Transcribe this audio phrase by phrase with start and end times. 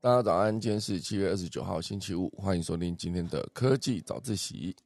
[0.00, 4.76] 大家早安，今天是七月二十九号，星期五，欢迎收听今天的科技早自习。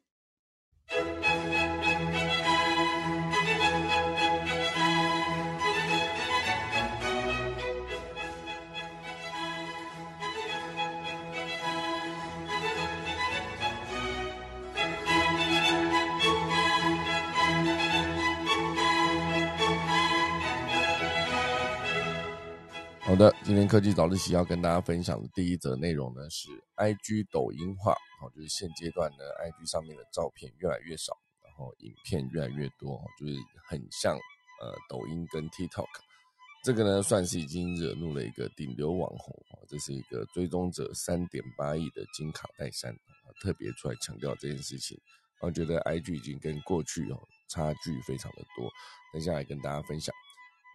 [23.45, 27.93] 今天科技早自习要跟大家分享的第一则内容呢，是 I G 抖音化，
[28.23, 31.13] 哦，就是现阶段呢，I G 上面的照片越来越少，
[31.45, 33.35] 然后影片越来越多，就是
[33.67, 35.87] 很像呃抖音跟 TikTok，
[36.65, 39.37] 这个呢算是已经惹怒了一个顶流网红，
[39.69, 42.97] 这是一个追踪者三点八亿的金卡戴珊，
[43.43, 44.99] 特别出来强调这件事情，
[45.41, 48.71] 我觉得 I G 已经跟过去哦差距非常的多，
[49.13, 50.15] 等下来跟大家分享。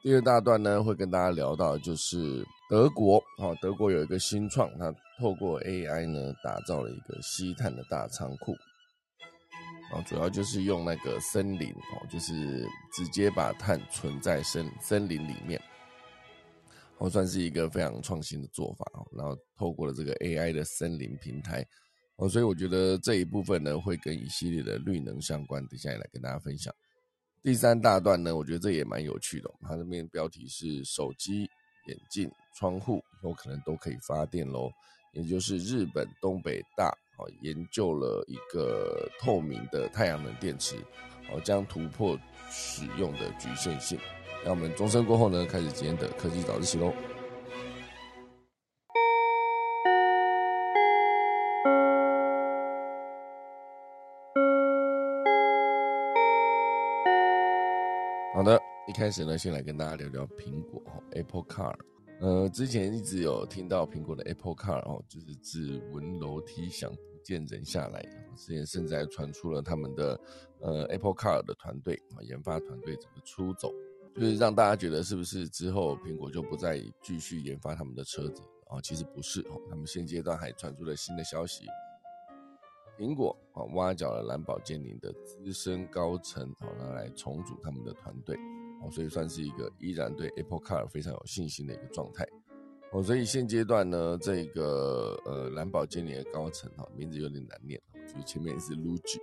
[0.03, 8.53] 第二大段呢，会跟大家聊到，就是德国，哈，德国有一个新创，它透过 AI 呢，打造了一个吸碳的大仓库，
[9.91, 15.59] 啊，主要就是用那个森林，哦，就是直接把碳存在森森林里面，
[16.99, 21.65] 哦，算是一个非常创新的做法，哦，然后透过了这个 AI 的森林平台，
[22.15, 26.73] 哦，所以我觉得这一部分呢，会跟一系列的绿能相关，等下也来跟大家分享。
[27.43, 29.49] 第三大段呢，我觉得这也蛮有趣的。
[29.61, 31.49] 它这边标题是“手机、
[31.87, 34.69] 眼镜、窗户有可能都可以发电喽”，
[35.13, 40.75] 也就是日本东北大哦研究了一个透明的太阳能电池，
[41.31, 43.97] 哦将突破使用的局限性。
[44.43, 46.93] 那我们钟声过后呢，开始今天的科技早自习喽。
[58.87, 61.77] 一开始呢，先来跟大家聊聊苹果哈，Apple Car。
[62.21, 68.01] 呃，之前一直有听到苹果的 Apple Car 哦，就是指纹楼梯响，不见人下来。
[68.37, 70.17] 之前甚至还传出了他们的
[70.61, 73.73] 呃 Apple Car 的团队啊，研发团队怎么出走，
[74.15, 78.79] 就是让大家觉得是不是之后苹果就不再继续研发他们的车子啊？
[78.81, 81.65] 其实不是哦，他们现阶段还传出了新的消息。
[82.97, 88.35] 苹果啊，挖角了蓝宝坚尼的资深高层，好，来重组他们的团队，
[88.81, 92.27] 哦，所以算是一个依然对 Apple Car 非常有信心的一个状态，
[92.91, 99.19] 哦，所以现阶段呢，这个呃蓝宝坚尼的高层哈，名字有点难念，就是前面是 Luigi，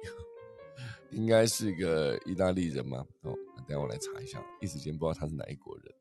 [1.11, 5.95] 应该是个意大利人嘛，哦，等下我来查一下，一时间不知道他是哪一国人，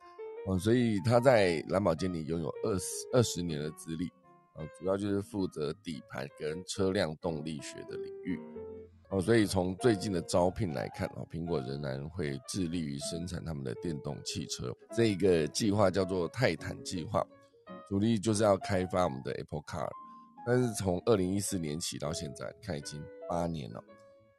[0.47, 4.11] 哦，所以他在蓝宝坚尼拥有二十二十年的资历。
[4.55, 8.39] 啊，主要就是负责底盘跟车辆动力学的领域，
[9.13, 14.75] 哦，所以从最近的招聘来看，哦，苹果仍然会致力于生产他们的电动汽车。
[14.91, 17.23] 这个计划叫做泰坦计划，
[17.87, 19.87] 主力就是要开发我们的 Apple Car。
[20.47, 23.83] 但是从二零一四年起到现在，看已经八年了，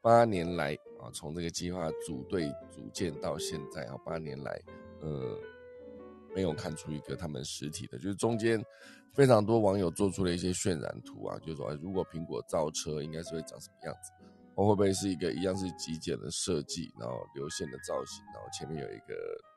[0.02, 4.60] 八年来啊，从这个计划组队组建到现在啊，八年来，
[5.02, 5.38] 呃。
[6.34, 8.60] 没有看出一个他们实体的，就是中间
[9.12, 14.10] 非常多网友做出了一些渲染图啊，就是说如果苹果造车应该是会长什么样子，
[14.54, 19.14] 会不会是一个一样是极简的设计，然后流线的造型，然后前面有一个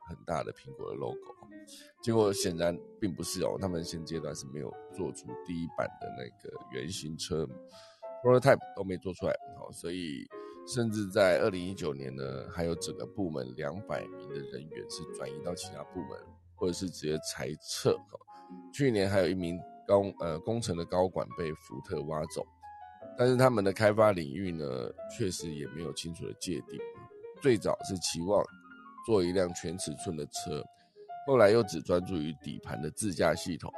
[0.08, 1.18] 很大的苹果的 logo，
[2.02, 7.46] 结果显然并不是哦，他们现阶段是没有做出第一版的那个原型车
[8.24, 10.25] prototype 都没做出来，好，所以
[10.66, 16.18] 甚至在二零一九年呢，还有整个部门两百名的人员是转移到其他部门。
[16.59, 17.96] 或者是直接裁撤。
[18.74, 22.44] 去年还有一名高呃工程的高管被福特挖走，
[23.17, 24.66] 但是他们的开发领域呢，
[25.17, 26.79] 确实也没有清楚的界定。
[27.41, 28.44] 最早是期望
[29.05, 30.63] 做一辆全尺寸的车，
[31.25, 33.72] 后来又只专注于底盘的自驾系统，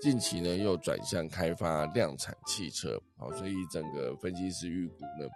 [0.00, 3.00] 近期呢又转向开发量产汽车。
[3.16, 5.28] 好，所以整个分析师预估呢，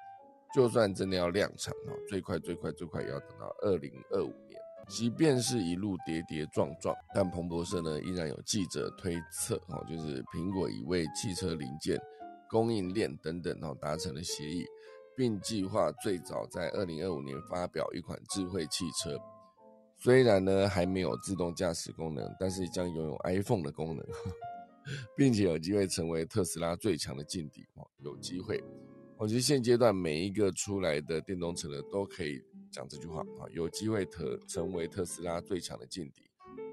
[0.55, 4.59] 就算真的要量产啊，最快最快最快也要等到二零二五年。
[4.89, 12.01] 即便是一路跌跌撞撞，但彭博社呢依然有记者推测，哦，就是苹果已为汽车零件
[12.51, 14.67] 供应链等等，哦达成了协议，
[15.17, 19.19] 并计划最早在二零二五年发表一款智慧汽车。
[19.97, 24.07] 虽然呢还没有自动驾驶功能，但是将拥有 iPhone 的功能，
[25.17, 27.67] 并且有机会成为特斯拉最强的劲敌。
[27.75, 28.63] 哦，有机会。
[29.17, 32.43] 我觉得现阶段每一个出来的电动车呢，都可以。
[32.71, 36.23] 讲这句话啊，有机会特成为特斯拉最强的劲敌，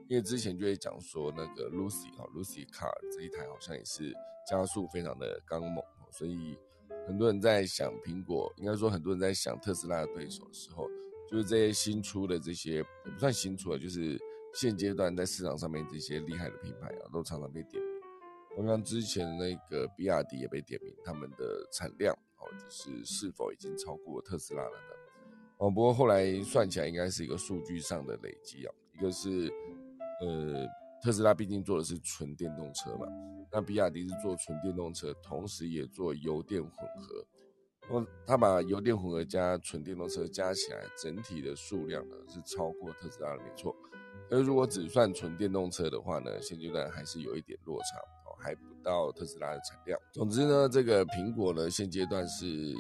[0.09, 4.13] 因为之前就会讲说那个 Lucy 啊，Lucy Car 这一台好像也是
[4.45, 6.57] 加速非常的刚猛，所以
[7.07, 10.87] 很多人在想苹果，应该说很多人在想特斯拉的对手的时候，
[11.29, 14.19] 就是这些新出的这些也不算新出的，就是
[14.53, 17.91] 现阶段在市场上面这些厉害的品牌啊，都常常被点名。
[18.55, 24.95] 刚刚之前那个比亚迪也被点名，他们的产量哦，就是是否已经超过特斯拉了呢？
[25.57, 29.51] 哦，不过后来算起来应该是一个数据上的累积啊，一个是
[30.21, 30.65] 呃。
[31.01, 33.05] 特斯拉毕竟做的是纯电动车嘛，
[33.51, 37.25] 那比亚迪是做纯电动车，同时也做油电混合。
[37.87, 43.75] 那他把油电混合加纯电动车加起来，整体的数量呢是超过特斯拉的，没错。
[44.31, 49.99] 而如果只算纯电动车的话呢，现阶段还是有一点落差哦，还不到特斯拉的产量。
[50.11, 52.73] 总之呢，这个苹果呢，现阶段是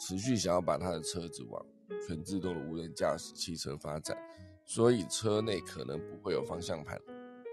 [0.00, 1.62] 持续想要把它的车子往
[2.08, 4.16] 全自动的无人驾驶汽车发展，
[4.64, 6.98] 所以车内可能不会有方向盘。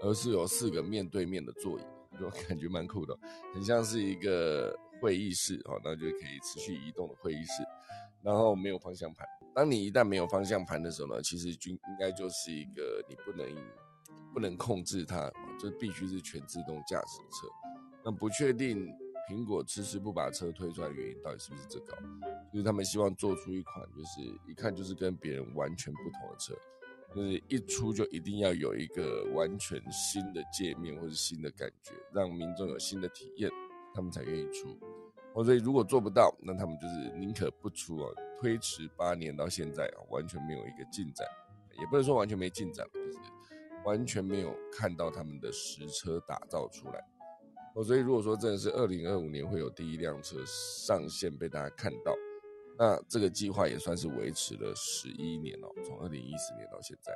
[0.04, 1.82] 而是有四个面对面的座椅，
[2.20, 3.18] 就感觉蛮酷的，
[3.54, 7.64] 很像是一个会议室哦，那就可以持续移动的会议室。
[8.22, 13.46] 然后没有方向盘，当你一旦没有方向盘的时候呢，其实就应该就是一个你不能
[14.32, 17.48] 不能控制它，就必须是全自动驾驶车。
[18.04, 18.86] 那不确定
[19.30, 21.96] 苹果迟迟不把车推出来的原因到底是不是这个？
[22.52, 26.54] 就是他们希望做出一款就是一看就是跟别人完全不同的车。
[27.14, 33.48] 就是一出就一定要有一个完全新的界面或者新的感觉，让民众有新的体验，
[33.94, 34.76] 他们才愿意出。
[35.34, 41.24] 哦，所以如果做不到，那他们就是宁可不出啊，推迟八年到现在啊，完全没有一个进展，
[41.78, 43.18] 也不能说完全没进展，就是
[43.84, 47.00] 完全没有看到他们的实车打造出来。
[47.76, 52.12] 哦，所以如果说真的是二零二五年会有第一辆车上线被大家看到。
[52.78, 57.12] 那这个计划也算是维持了十一年哦，从二零一四年到现在，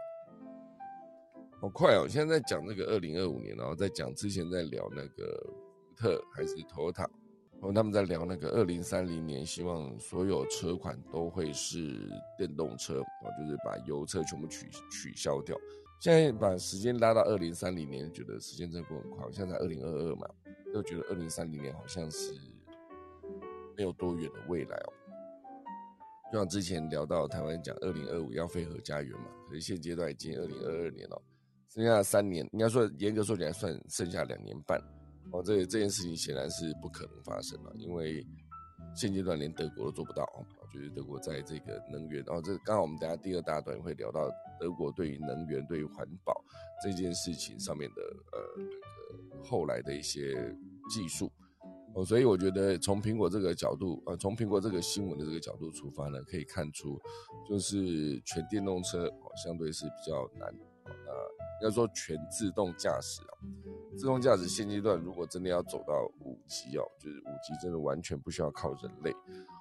[1.60, 2.06] 好快哦！
[2.08, 5.44] 现在在讲那个二零二五年，然后在讲之前在聊那个
[5.80, 7.08] 福特还是 Toyota，
[7.54, 15.58] 然后他们在聊那个二零三零年，希望所有车款都会是电动车啊，就是把油车全部取取消掉。
[16.00, 19.26] 现在把时间拉到二零三零年，觉得时间真的过很快。
[19.32, 20.28] 现在二零二二嘛，
[20.72, 22.32] 又觉得二零三零年好像是
[23.76, 24.92] 没有多远的未来哦。
[26.32, 31.22] 就像之前聊到台湾讲二零二五要飞核家园嘛，可是现阶段已经二零二二年了，
[31.68, 34.78] 剩下三年，应该说严格说起来算剩下两年半
[35.32, 35.42] 哦。
[35.42, 38.26] 这这件事情显然是不可能发生了，因为
[38.94, 40.24] 现阶段连德国都做不到。
[40.70, 44.30] 就是德国在这个能源，然后这刚好我们等下第二大段会聊到
[44.60, 46.44] 德国对于能源、对于环保
[46.84, 48.02] 这件事情上面的
[48.32, 50.54] 呃那个后来的一些
[50.90, 51.32] 技术。
[51.94, 57.00] 哦，所以我觉得从苹果这个角度，呃，从苹果这个新闻的这个角度出发呢，可以看出，
[57.48, 60.54] 就是全电动车哦，相对是比较难。
[60.84, 63.32] 那要说全自动驾驶啊，
[63.96, 69.12] 自动驾驶现阶段如果真的要走到五 G 哦，就是五 G 真的完全不需要靠人类，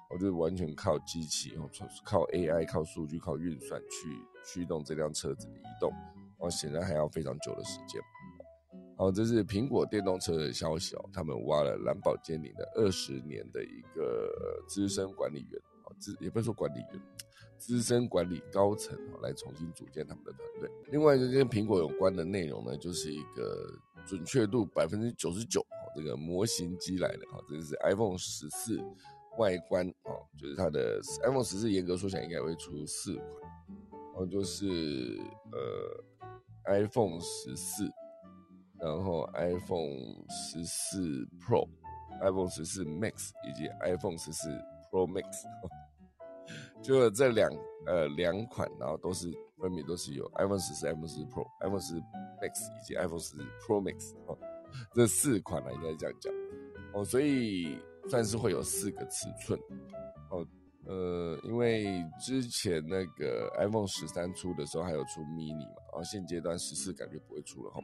[0.08, 1.68] 我就是完全靠机器哦，
[2.04, 4.08] 靠 AI、靠数据、靠运算去
[4.44, 5.92] 驱动这辆车子的移动，
[6.38, 8.00] 哦，显然还要非常久的时间。
[8.98, 11.08] 好，这是苹果电动车的消息哦。
[11.12, 17.00] 他们挖了蓝宝坚尼的二十年的一个资深管理员，哦，资也不是说管理员，
[17.56, 20.68] 资深管理高层哦，来重新组建他们的团队。
[20.90, 23.72] 另外一个跟苹果有关的内容呢，就是一个
[24.04, 28.82] 准确度百分之九十九哦，这个模型机来的哦，这个是 iPhone 十四
[29.38, 33.24] 外观哦，就是它的 iPhone 十四严格说起来应该会出四款，
[33.90, 35.20] 然后就是
[35.52, 37.88] 呃 iPhone 十四。
[38.80, 41.68] 然后 iPhone 十四 Pro、
[42.22, 44.48] iPhone 十四 Max 以及 iPhone 十四
[44.90, 45.24] Pro Max，
[46.82, 47.50] 就这两
[47.86, 52.00] 呃两款，然后都是分别都是有 iPhone 十四、iPhone 十四 Pro、iPhone 十四
[52.40, 54.38] Max 以及 iPhone 十四 Pro Max 哦，
[54.94, 56.32] 这四款呢应该这样讲。
[56.94, 59.58] 哦，所以算是会有四个尺寸。
[60.30, 60.46] 哦，
[60.86, 67.80] 呃，因为之前那个 iPhone 十三出的时候还有出 Mini 嘛，然后现阶段十四感觉不会出了哈。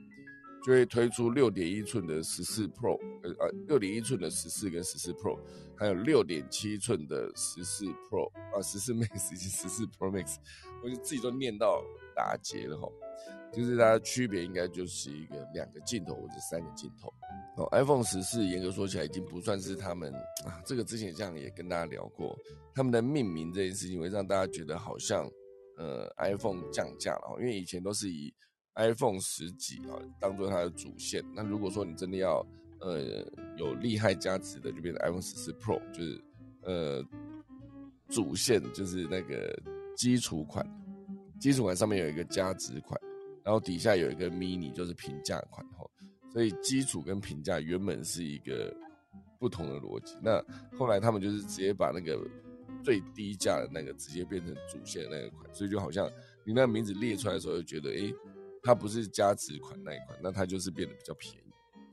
[0.64, 5.38] 就会推出六点一寸的十四 Pro，呃呃，六点一寸的十四跟十四 Pro，
[5.76, 10.36] 还有六点七寸的十四 Pro，啊，十四 Max 以及十四 Pro Max，
[10.82, 11.84] 我就自己都念到
[12.16, 12.88] 打结了哈。
[13.52, 17.12] 就是它区别应该就是一个两个镜头或者三个镜头。
[17.56, 20.12] 哦，iPhone 十四严格说起来已经不算是他们
[20.44, 22.36] 啊，这个之前这样也跟大家聊过，
[22.74, 25.30] 他们的命名这件事情会让大家觉得好像
[25.76, 28.34] 呃 iPhone 降价了，因为以前都是以
[28.76, 31.24] iPhone 十几啊，当做它的主线。
[31.32, 32.44] 那如果说你真的要，
[32.80, 33.24] 呃，
[33.56, 36.20] 有厉害加持的，就变成 iPhone 十四 Pro，就是
[36.62, 37.04] 呃，
[38.08, 39.56] 主线就是那个
[39.96, 40.66] 基础款，
[41.38, 43.00] 基础款上面有一个加值款，
[43.44, 45.88] 然后底下有一个 mini，就是平价款哈。
[46.32, 48.74] 所以基础跟平价原本是一个
[49.38, 50.16] 不同的逻辑。
[50.20, 50.44] 那
[50.76, 52.20] 后来他们就是直接把那个
[52.82, 56.10] 最低价的那个直接变成主线的那个款，所以就好像
[56.44, 58.12] 你那个名字列出来的时候，就觉得哎。
[58.64, 61.52] 它不是加值款那一款，那它就是变得比较便宜，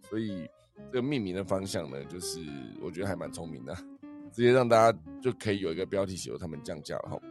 [0.09, 0.49] 所以
[0.85, 2.39] 这个命名的方向呢，就是
[2.81, 3.75] 我觉得还蛮聪明的，
[4.31, 7.21] 直接让大家就可以有一个标题写他们降价了哈。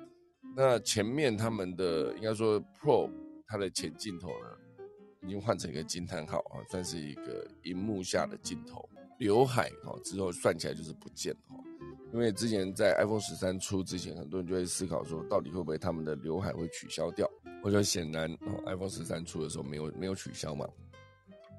[0.54, 3.10] 那前面他们的应该说 Pro
[3.46, 4.84] 它的前镜头呢，
[5.22, 8.86] 已经换成一个惊叹号啊，算是一个荧幕下的镜头。
[9.18, 11.56] 刘海哈之后算起来就是不见哈。
[12.12, 17.30] 因为之前在 iPhone 十三出之前，很多人就会思考说，到底会不会他们的刘海会取消掉？
[17.62, 18.30] 我觉得显然
[18.66, 20.66] ，iPhone 十三出的时候没有没有取消嘛。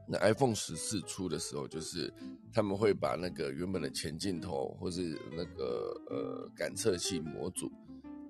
[0.08, 2.12] 那 iPhone 十四出的时候，就是
[2.52, 7.72] 他们会把那个原本的前镜头或是那个呃感测器模组，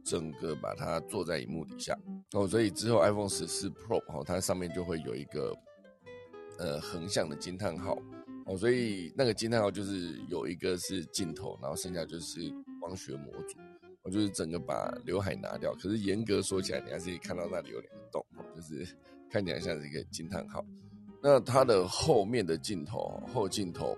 [0.04, 1.98] 整个把它做在荧幕底下
[2.34, 5.56] 哦，所以之后 iPhone 十四 Pro 哦，它上面就会有一个
[6.60, 7.98] 呃横向的惊叹号。
[8.46, 12.42] 哦，所以那个惊叹号就是有一个是镜头，然后剩下就是
[12.80, 13.58] 光学模组。
[14.03, 18.88] 我就是整个把刘海拿掉，可是严格说起来，你还是可以看到那里有两个洞，就是
[19.29, 20.65] 看起来像是一个惊叹号。
[21.22, 23.96] 那它的后面的镜头，后镜头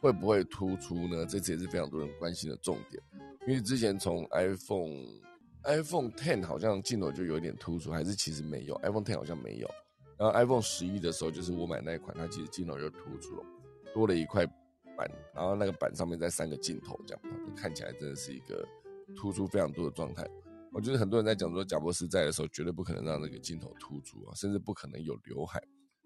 [0.00, 1.24] 会不会突出呢？
[1.24, 3.02] 这次也是非常多人关心的重点。
[3.46, 5.06] 因为之前从 iPhone
[5.62, 9.70] iPhone Ten 好像镜头就有点突出，还是其实没有？iPhone Ten 好像没有。
[10.18, 13.44] 然后 iPhone 十一的时候，就是我买那一款，它其实镜头就突出了。
[13.94, 14.44] 多了一块
[14.96, 17.22] 板，然后那个板上面再三个镜头，这样
[17.56, 18.66] 看起来真的是一个
[19.16, 20.28] 突出非常多的状态。
[20.72, 25.60] 我觉得很多人在讲说，贾博士在的时候绝对不可能让那个镜头突出啊，甚至不可能有刘海，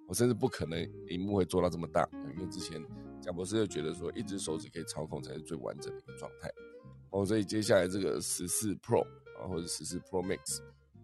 [0.06, 2.80] 我甚至不可能荧幕会做到这么大，因为之前
[3.20, 6.48] 贾博士就觉得说，一只手指可以操控才是最完整的一个状态。
[7.10, 9.02] 哦，所以接下来这个十四 Pro
[9.38, 10.60] 啊，或者十四 Pro Max，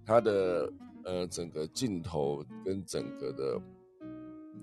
[0.07, 0.73] 它的
[1.05, 3.61] 呃整个镜头跟整个的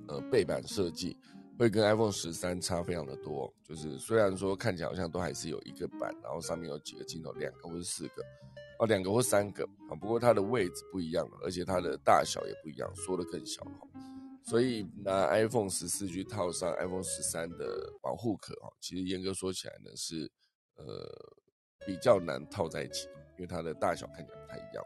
[0.07, 1.17] 呃背板设计。
[1.57, 8.21] 会跟 iPhone 十三差非常的多，就是虽然说看起来好像都还是有一个板，然后上面有几个镜头，两个或是四个，
[8.79, 13.87] 哦，两个或三个啊，不过它的位置不一样了，而且它的大小也不一样，缩的更小哈，
[14.43, 20.29] 所以拿 iPhone 十四去套上 iPhone 十三的保护壳哈，其实严格说起来呢是
[20.75, 20.85] 呃
[21.85, 23.07] 比较难套在一起，
[23.37, 24.83] 因为它的大小看起来不太一样。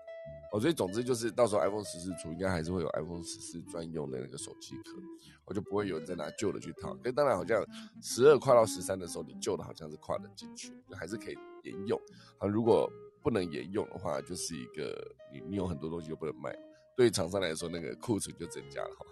[0.51, 4.98] 哦，所以总之就是到时候 iPhone 十四出，应该还是会有 iPhone 十四专用的那个手机壳，
[5.46, 6.96] 我就不会有人再拿旧的去套。
[7.03, 7.63] 可当然，好像
[8.01, 12.00] 十二跨到十三的时候，你旧的好像是跨得进去，就还是可以沿用。
[12.39, 12.91] 啊，如果
[13.22, 16.58] 不能沿用的话，就是一个你你有很多东西都不能卖，
[16.96, 19.06] 对厂商来说，那个库存就增加了哈。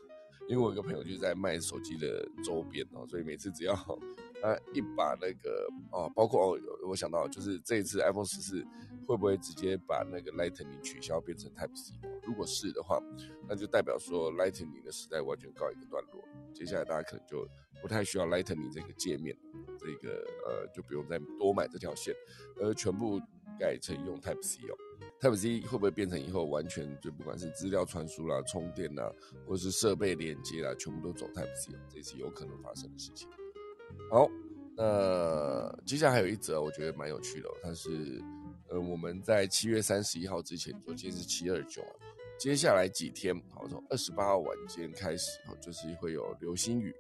[0.50, 3.76] 因为我有个朋友就在卖手机的周边哦，所以每次只要
[4.42, 8.64] 他一把那个哦，包括哦，我想到就是这一次 iPhone 十四
[9.08, 11.94] 会不会直接把那个 Lightning 取消变成 Type C？
[12.24, 13.02] 如果是的话，
[13.48, 17.48] 那就代表说 Lightning 的时代完全告一个段落，接下来大家可能就
[17.82, 19.36] 不太需要 Lightning 这个界面，
[19.80, 22.14] 这个呃就不用再多买这条线，
[22.60, 23.20] 而全部
[23.60, 24.76] 改成用 Type C 哦。
[25.20, 29.12] Type C 会不会变成以后完全就不管是资料传输啦、充电啦，
[29.48, 31.72] 或者是设备连接啦，全部都走 Type C？
[31.90, 33.28] 这是有可能发生的事情。
[34.10, 34.28] 好，
[34.76, 38.22] 那接下来还有一则，我觉得蛮有趣的，它是
[38.70, 41.82] 呃我们在七月三十一号之前，昨天是七二九，
[42.40, 46.96] 接下来几天，好从二十八号晚间开始，哦就是会有流星雨，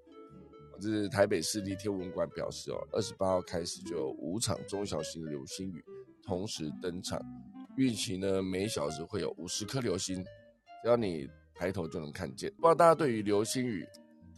[0.79, 5.83] 这是台北市立天文馆表示哦，二十八号开始就有五场中小型的流星雨
[6.23, 7.21] 同时登场。
[7.77, 10.23] 预期呢，每小时会有五十颗流星，
[10.81, 12.49] 只要你抬头就能看见。
[12.55, 13.87] 不知道大家对于流星雨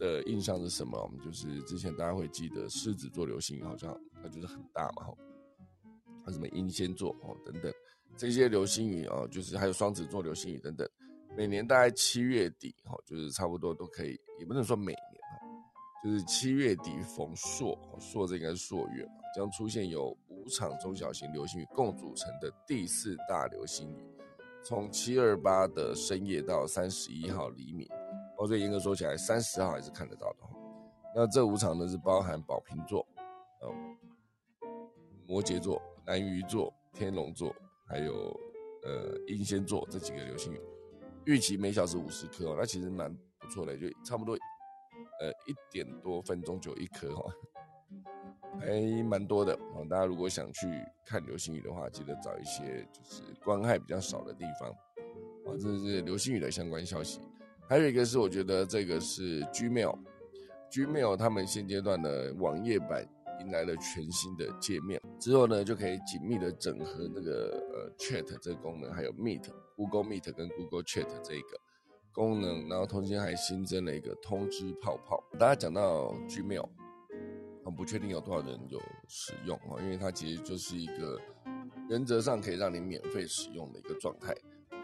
[0.00, 1.00] 的印象是什么？
[1.00, 5.14] 我们就是之前大家会记得狮子座流星雨，好像它就是很大嘛，哈，
[6.24, 7.72] 还有什么英仙座哦等等。
[8.16, 10.88] 这些流星雨啊，就是还有双子座流星雨等等，
[11.36, 15.38] 每年大概七月底哈，就是差不多都可以，也不能说每年哈，
[16.02, 20.16] 就是七月底逢朔，朔这应该是朔月嘛，将出现有。
[20.40, 24.02] 五场中小型流星雨共组成的第四大流星雨，
[24.64, 27.86] 从七二八的深夜到三十一号黎明，
[28.40, 30.38] 哦，所以严格说起来，三十号还是看得到的。
[31.14, 33.06] 那这五场呢是包含宝瓶座、
[33.62, 33.96] 嗯，
[35.26, 37.54] 摩羯座、南鱼座、天龙座，
[37.86, 38.34] 还有
[38.84, 40.60] 呃英仙座这几个流星雨，
[41.26, 44.32] 预期每小时五十颗，那其实蛮不错的，就差不多
[45.20, 47.30] 呃一点多分钟就一颗哈。
[48.58, 49.84] 还蛮多的啊！
[49.88, 50.66] 大家如果想去
[51.04, 54.70] 看流星雨的话，记得找一些就是光害比较少的地方
[55.46, 55.56] 啊。
[55.58, 57.20] 这是流星雨的相关消息。
[57.70, 63.08] 还有一个是，我觉得这个是 Gmail，Gmail 他们现阶段的网页版
[63.38, 71.60] 迎来了全新的界面，之后呢就可以紧密的整合那个呃 Chat 这个功能，还有 Meet，Google Meet 跟 Google Chat 这个
[72.12, 75.22] 功能，然后同时还新增了一个通知泡泡。
[75.38, 76.68] 大家讲到 Gmail。
[77.62, 81.20] 很不确定有多少人有使用啊，因为它其实就是一个
[81.90, 84.34] 原则上可以让你免费使用的一个状态。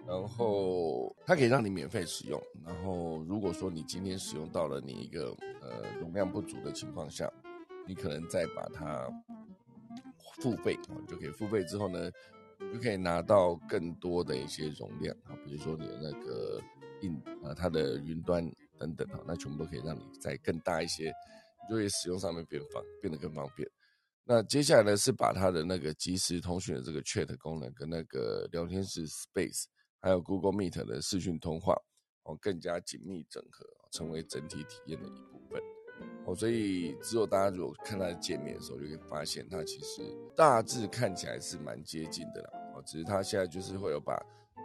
[0.07, 2.41] 然后它可以让你免费使用。
[2.65, 7.31] 然后如果说你今天使用到了你一个呃容量不足的情况下，
[7.87, 9.09] 你可能再把它
[10.41, 12.11] 付费，就可以付费之后呢，
[12.73, 16.61] 就可以拿到更多的一些容量啊，比如说你的那个
[17.03, 18.49] 硬啊，它的云端
[18.79, 21.13] 等等啊，那全部都可以让你再更大一些，
[21.69, 23.69] 就会使用上面变方变得更方便。
[24.25, 29.65] 那接下来呢，是把它的那个即时通讯的这个 Chat 功能跟那个聊天室 Space。
[30.01, 31.75] 还有 Google Meet 的视讯通话
[32.25, 35.61] 哦，更加紧密整合，成为整体体验的一部分
[36.27, 36.35] 哦。
[36.35, 40.03] 所以之后大家如果看它的界面的时候，就可以发现它其实
[40.37, 42.83] 大致看起来是蛮接近的啦哦。
[42.85, 44.15] 只是它现在就是会有把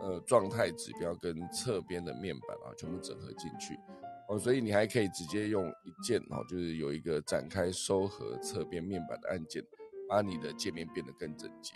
[0.01, 3.79] 呃状态指标跟侧边的面板啊全部整合进去
[4.27, 4.37] 哦。
[4.37, 9.63] 所以你还可以直接用一键哦，就是有一个展开收合侧边面板的按键，
[10.09, 11.73] 把你的界面变得更整洁。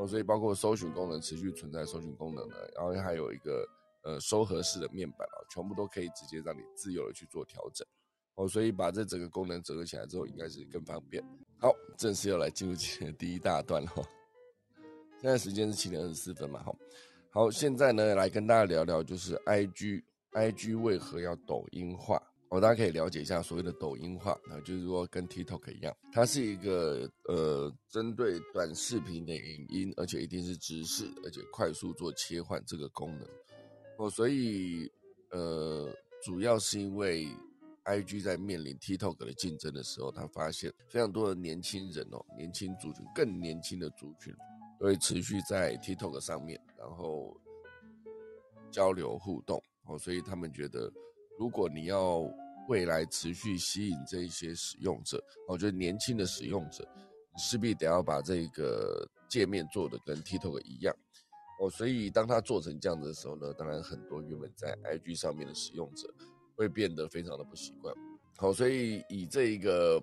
[0.00, 3.68] 哦，所以包括搜寻功能持续存在，搜寻功能呢，然后还有一个
[4.02, 7.86] 呃收合式的面板啊，全部都可以直接让你自由的去做调整。
[8.36, 11.22] 哦，所以把这整个功能整合起来之后，应该是更方便。
[11.58, 14.02] 好，正式要来进入今天的第一大段哈。
[15.20, 16.74] 现在时间是七点二十四分嘛，好，
[17.28, 22.22] 好，现在呢来跟大家聊聊，就是 I G，I G 为何要抖音化？
[22.50, 33.28] 哦，大家可以了解一下所谓的抖音化，那就是说跟 TikTok 一样，它是一个呃针对短视频的影音，而且一定是直视，而且快速做切换这个功能。
[33.98, 34.90] 哦，所以
[35.30, 35.88] 呃
[36.24, 37.28] 主要是因为
[37.84, 44.34] IG 在面临 TikTok 的竞争的时候，他发现非常多的年轻人哦，年轻族群更年轻的族群
[44.80, 47.40] 会持续在 TikTok 上面，然后
[48.72, 49.62] 交流互动。
[49.84, 50.92] 哦，所以他们觉得。
[51.40, 52.30] 如果你要
[52.68, 55.18] 未来持续吸引这一些使用者，
[55.48, 56.86] 我觉得年轻的使用者
[57.38, 60.94] 势必得要把这个界面做的跟 TikTok 一样
[61.58, 66.12] 哦，所以当它做成这样子的时候呢，当然很多原本在 IG 上面的使用者
[66.56, 67.94] 会变得非常的不习惯。
[68.36, 69.98] 好，所以以这一个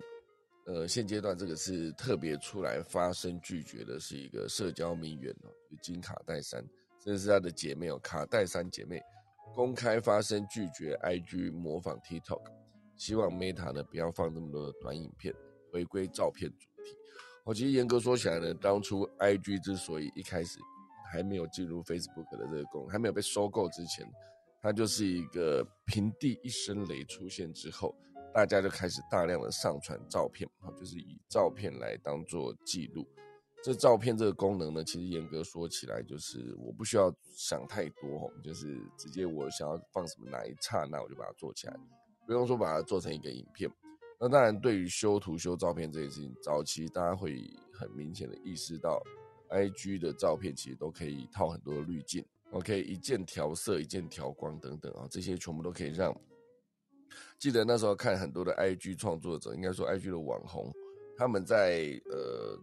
[0.66, 6.64] 呃现阶段这个是特别出来发声拒绝的是一个社交名媛哦，金卡戴珊，
[6.98, 9.00] 这是她的姐妹哦，卡戴珊姐妹。
[9.54, 12.40] 公开发声拒绝 IG 模仿 TikTok，
[12.96, 15.34] 希望 Meta 呢不要放这么多的短影片，
[15.72, 16.96] 回归照片主题。
[17.44, 20.60] 我，其实严格说起来呢，当初 IG 之所以一开始
[21.10, 24.06] 还没有进入 Facebook 的这个功能，还没有被收购之前，
[24.62, 27.94] 它就是一个平地一声雷出现之后，
[28.32, 33.04] 大家就开始大量的上传照片，啊，就是以照片来当做记录。
[33.60, 41.76] 这照片这个功能呢，其实严格说起来，就是我不需要想太多，就是直接我想要放什么哪一刹那，我就把它做起来，
[42.24, 43.68] 不用说把它做成一个影片。
[44.20, 47.42] 那当然，对于修图修照片这件事情，早期大家会
[47.72, 49.02] 很明显的意识到
[49.50, 56.16] ，IG 的照片其实都可以套很多的滤镜，OK，一键调色、一键调光等等啊，这些全部都可以让。
[57.38, 60.72] 记得那时候看很多的 IG 创作者，应该说 IG 的网红，
[61.16, 62.56] 他们在呃。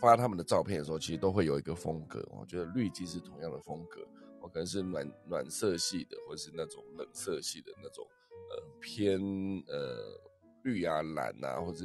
[0.00, 2.26] 发他们的照片的时候，其实都会有一个风格。
[2.30, 4.06] 我觉得滤镜是同样的风格，
[4.40, 8.06] 我可能是暖暖色系的，或者是那种冷色系的那种，
[8.50, 9.20] 呃，偏
[9.66, 10.20] 呃
[10.62, 11.84] 绿啊蓝啊，或者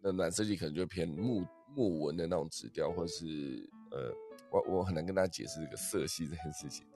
[0.00, 4.12] 那暖色系可能就偏木木纹的那种纸调，或是呃，
[4.50, 6.86] 我我很难跟大家解释这个色系这件事情。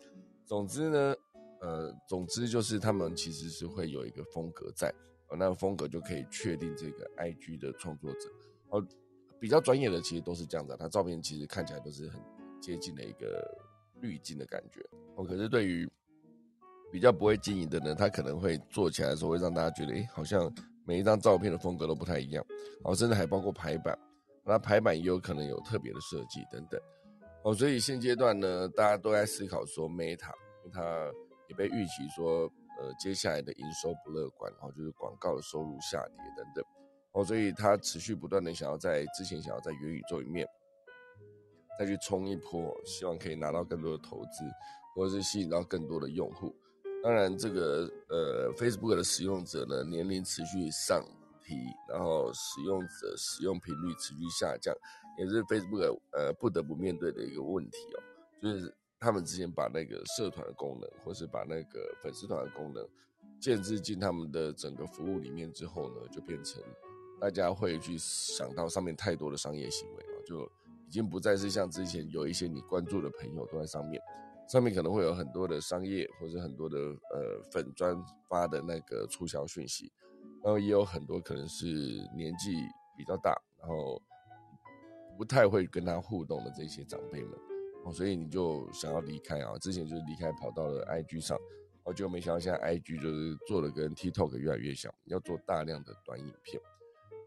[0.46, 1.14] 总之呢，
[1.60, 4.94] 呃，总之就是他们其实是会有一个风格在，
[5.38, 8.30] 那个风格就可以确定这个 IG 的创作者
[8.70, 8.86] 哦。
[9.38, 12.20] 比较专业的其实都是这样子，他照片其实看起来都是很
[12.60, 13.46] 接近的一个
[14.00, 14.80] 滤镜的感觉。
[15.16, 15.88] 哦，可是对于
[16.90, 20.52] 比较不会经营的呢，他可能会做起来的时候会让大家觉得，哎，好像
[20.84, 22.44] 每一张照片的风格都不太一样。
[22.84, 23.98] 哦，甚至还包括排版，
[24.44, 26.80] 那排版也有可能有特别的设计等等。
[27.42, 30.32] 哦，所以现阶段呢，大家都在思考说，Meta，
[30.72, 31.12] 它
[31.48, 36.64] 也被预期说，呃，接下来的营收不乐观，然后就是广告的收入下跌等等。
[37.16, 40.46] 哦，所以他持续不断的想要在之前想要在元宇宙里面
[41.78, 44.44] 再去冲一波，希望可以拿到更多的投资，
[44.94, 46.54] 或者是吸引到更多的用户。
[47.02, 51.02] 当然，这个呃，Facebook 的使用者呢年龄持续上
[51.42, 51.54] 提，
[51.88, 54.74] 然后使用者使用频率持续下降，
[55.16, 58.02] 也是 Facebook 呃不得不面对的一个问题哦。
[58.42, 62.86] 就是他们之前把那个社团的功能，或是把那个粉丝团的功能
[63.40, 66.62] 建置进他们的整个服务里面之后呢，就变成。
[67.20, 70.44] 大家会去想到上面太多的商业行为啊，就
[70.86, 74.00] 已经不再是像之前有一些你关注的朋友都在上面，
[74.48, 77.96] 上面可能会有很多的商业或者很多的呃粉专
[78.28, 79.90] 发的那个促销讯息，
[80.42, 81.66] 然后也有很多可能是
[82.14, 82.54] 年纪
[82.96, 84.00] 比较大，然后
[85.16, 87.32] 不太会跟他互动的这些长辈们，
[87.84, 89.56] 哦，所以你就想要离开啊。
[89.58, 91.36] 之前就是离开跑到了 IG 上，
[91.84, 96.60] 哦，就没想到现在 IG 就是做的跟 TikTok 越来越像，要做大量的短影片。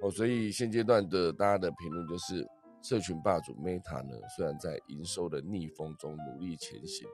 [0.02, 2.48] 哦，所以现阶段的大家的评论就是，
[2.82, 7.06] 社群霸主 Meta 呢，虽然在营收的逆风中努力前行，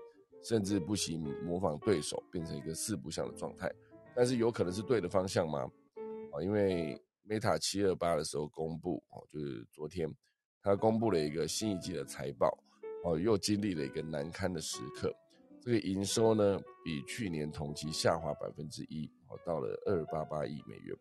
[0.43, 3.71] 甚至不惜模仿对手，变成一个四不像的状态，
[4.15, 5.67] 但是有可能是对的方向吗？
[6.31, 10.07] 啊，因为 Meta 七二八的时候公布，哦，就是昨天，
[10.61, 12.55] 他公布了一个新一季的财报，
[13.03, 15.11] 哦，又经历了一个难堪的时刻，
[15.59, 20.95] 这个营收呢，比去年同期下滑百分之一，哦，到了二八八亿美元。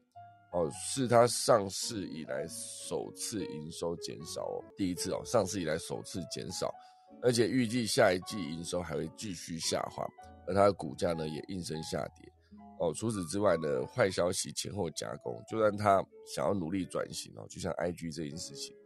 [0.54, 6.72] 哦，是它上市以来首次营收减少哦，第一次哦，上市以来首次减少，
[7.20, 10.06] 而且预计下一季营收还会继续下滑，
[10.46, 12.32] 而它的股价呢也应声下跌。
[12.78, 18.76] 哦，除此之外呢，坏消息前后夹攻，就算它想要努力转型哦，就像 IG 这件事情，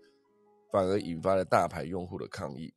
[0.73, 2.73] 反而引发了大牌用户的抗议。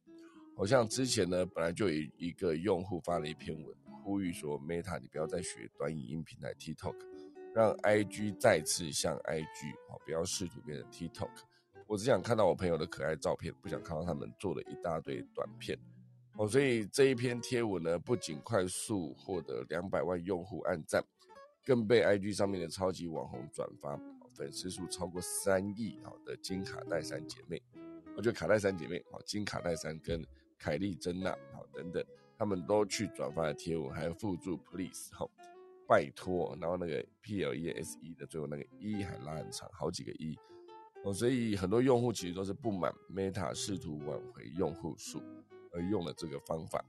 [0.58, 3.74] 好像之前呢，本来就有一个用户发了一篇文，
[4.04, 7.11] 呼吁说 Meta 你不要再学短影音平台 TikTok。
[7.54, 11.30] 让 IG 再次像 IG 哦，不要试图变成 TikTok。
[11.86, 15.78] 我只想看到我朋友的可爱照片，不想看到他们做了一大堆短片
[16.38, 16.48] 哦。
[16.48, 21.04] 所以这一篇贴文呢，不仅快速获得两百万用户按赞，
[21.66, 24.00] 更被 IG 上面的超级网红转发，
[24.34, 27.62] 粉丝数超过三亿好的金卡戴珊姐妹，
[28.16, 30.26] 我觉得卡戴珊姐妹哦，金卡戴珊跟
[30.58, 32.02] 凯莉珍娜好等等，
[32.38, 35.30] 他们都去转发了贴文，还附注 Please 好。
[35.92, 40.40] 拜托，然后那个 P L E S E 的最后那个一还拉很长，好几个一
[41.04, 45.22] 哦，所以很多用户其实都是不满 Meta 试图挽回用户数
[45.74, 46.82] 而用了这个方法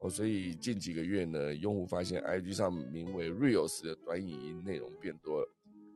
[0.00, 5.48] 哦，所以近几个月呢，用户发现 I G 上名为 Reels 的短影音内容变多了，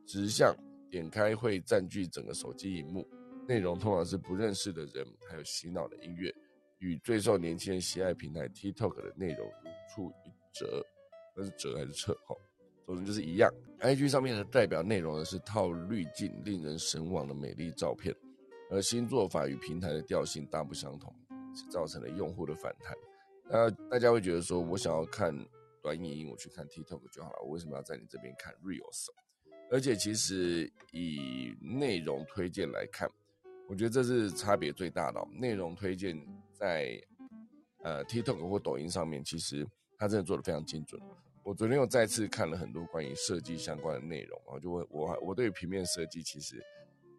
[0.07, 0.55] 直向
[0.89, 3.05] 点开会占据整个手机荧幕，
[3.45, 6.33] 内容通常是不认识的人，还有洗脑的音乐，
[6.79, 10.81] 与最受年轻人喜爱平台 TikTok 的内容如出一辙，
[11.35, 12.13] 那是折还是撤？
[12.25, 12.33] 哈。
[12.85, 18.13] 总之就是一样，IG 上面的代表内容呢是套滤镜令人神往的美丽照片，
[18.69, 21.13] 而新做法与平台的调性大不相同，
[21.55, 22.95] 是造成了用户的反弹。
[23.49, 25.33] 那大家会觉得说，我想要看
[25.81, 29.07] 短影音，我去看 TikTok 就好了，我为什么要在你这边看 Reels？
[29.71, 33.09] 而且其实以内容推荐来看，
[33.67, 35.25] 我觉得这是差别最大的。
[35.33, 36.17] 内容推荐
[36.51, 37.01] 在
[37.81, 39.67] 呃 TikTok 或抖音上面，其实
[39.97, 41.01] 它真的做的非常精准。
[41.43, 46.63] 我昨天又再次看了很多关于设计相关的内容，然后就我我我对平面设计其实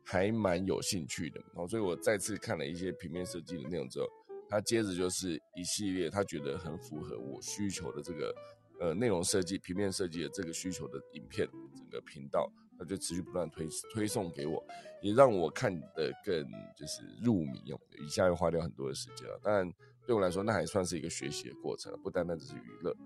[0.02, 4.06] 还蛮有兴趣的，然后所以我再次看了一些平面设计的内容之后，
[4.48, 8.34] 他接着就是一系列他觉得很符合我需求的这个
[8.80, 14.64] 呃内容设计、平面设计的这个需求的影片，整个频道他就持续不断推推送给我，
[15.02, 16.42] 也让我看得更
[16.74, 19.38] 就是入迷哦，一下又花掉很多的时间了。
[19.42, 19.70] 当然
[20.06, 22.96] 对我来说，那还算是一个学习的过程，不单单只是娱乐。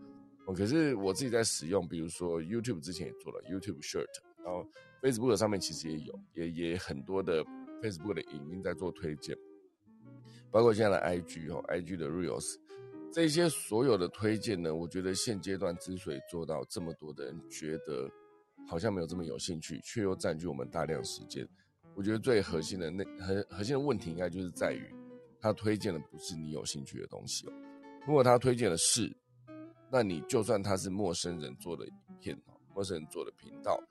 [0.54, 4.06] 可是我自己在使用，比如说 YouTube 之前也做了 YouTube Shirt，
[4.42, 4.66] 然后
[5.02, 7.44] Facebook 上面其实也有，也也很多的
[7.82, 9.37] Facebook 的影音在做推荐，
[10.50, 12.56] 包括现在的 IG 哦，IG 的 Reels，
[13.12, 18.11] 这些所有的推荐呢，我觉得现阶段之所以做到这么多的人觉得
[18.66, 21.46] 好像没有这么有兴趣，却又占据我们大量时间，
[21.94, 24.90] 我觉得最核心的那核核心的问题应该就是在于
[25.38, 27.52] 他推荐的不是你有兴趣的东西哦，
[28.06, 29.14] 如果他推荐的是。
[29.90, 33.83] 那你就算他是陌生人做的影片哦陌生人做的频道，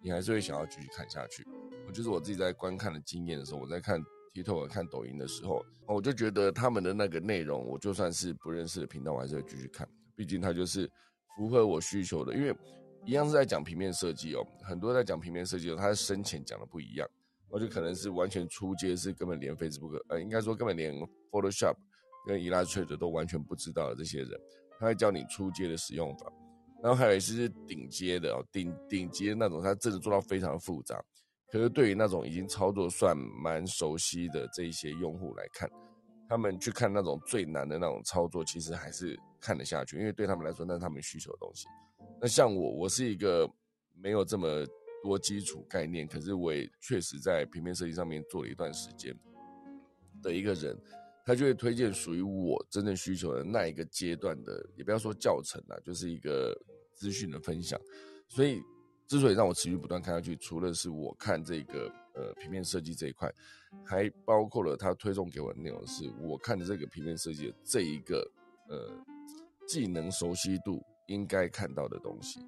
[0.00, 1.46] 你还是会想要继续看下去。
[1.86, 4.02] 我就是我自己在观看的经验的时候，我在看
[4.32, 9.88] TikTok、看抖音的时候，我就觉得他们的那个内容，我就算是不认识的频道，我还是会继续看。
[10.16, 10.90] 毕竟它就是
[11.36, 12.34] 符合我需求的。
[12.34, 12.56] 因为
[13.04, 17.06] 一样是在讲平面设计哦，很多在讲平面设计的，他深浅讲的不一样，
[17.48, 20.92] 我就可能是完全出街，是根本连 Facebook，呃，应该说根本连
[21.30, 21.76] Photoshop
[22.26, 24.30] 跟 Illustrator 都完全不知道的这些人。
[24.84, 26.30] 他会教你初阶的使用法，
[26.82, 31.02] 然后还有一些是顶阶的哦，顶顶级的那种，他真的做到非常复杂。
[31.50, 35.70] 可是对于那种已经操作算蛮熟悉的这一些用户来看，
[36.28, 41.66] 他们去看那种最难的那种操作，其实还是看得下去，因为对他们来说那是他们需求的东西。
[42.20, 43.50] 那像我，我是一个
[43.94, 44.66] 没有这么
[45.02, 49.16] 多基础概念，可是我也确实在平面设计上面做了一段时间
[50.22, 50.78] 的一个人。
[51.24, 56.54] 他就会推荐属于我真正需求的那一个阶段的，也不要说教程啦，就是一个
[56.92, 57.80] 资讯的分享。
[58.28, 58.60] 所以，
[59.06, 63.32] 之所以让我持续不断看下去，除了是我看这个呃平面设计这一块，
[63.84, 68.30] 还包括了他推送给我的内容，是我看的这个平面设计的这一个
[68.68, 68.90] 呃
[69.66, 72.40] 技能熟悉度应该看到的东西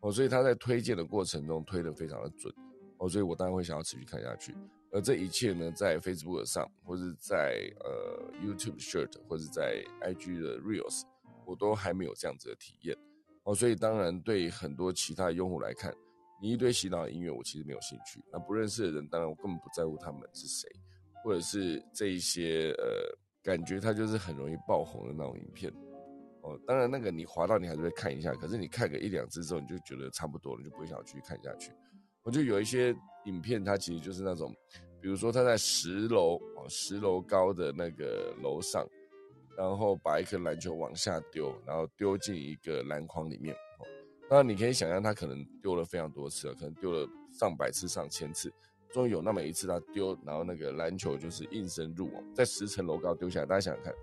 [0.00, 0.12] 哦。
[0.12, 2.54] 所以他在推荐的过程中推的非常的准
[2.98, 4.54] 哦，所以我当然会想要持续看下去。
[4.92, 11.02] 而这一切呢，在 Facebook 上，或者在呃 YouTube Short，或者在 IG 的 Reels，
[11.46, 12.96] 我都还没有这样子的体验
[13.44, 13.54] 哦。
[13.54, 15.94] 所以当然，对很多其他用户来看，
[16.42, 18.20] 你一堆洗脑的音乐，我其实没有兴趣。
[18.32, 20.68] 那不认识的人，当然我根本不在乎他们是谁，
[21.22, 25.72] 或者是这一些呃，感觉他就是很容易爆红的那种影片
[26.42, 26.58] 哦。
[26.66, 31.70] 当然，那个你滑到你还是会看一下，可是你看个一两次之后，你就觉得差不多了，就不会想要继续看下去。
[32.22, 34.54] 我就有一些影片，它其实就是那种，
[35.00, 38.86] 比如说他在十楼哦，十楼高的那个楼上，
[39.56, 43.54] 然后把一颗篮球往下丢，然后丢进一个篮筐里面。
[43.54, 43.86] 哦，
[44.28, 48.52] 那你可以想象，他可能丢了非常多次了，可能丢了上百次、上千次，
[48.92, 53.46] 终于有那么一次他丢，然后那个篮球就是应声入网，在十层楼高丢下来。
[53.46, 53.94] 大家想想看，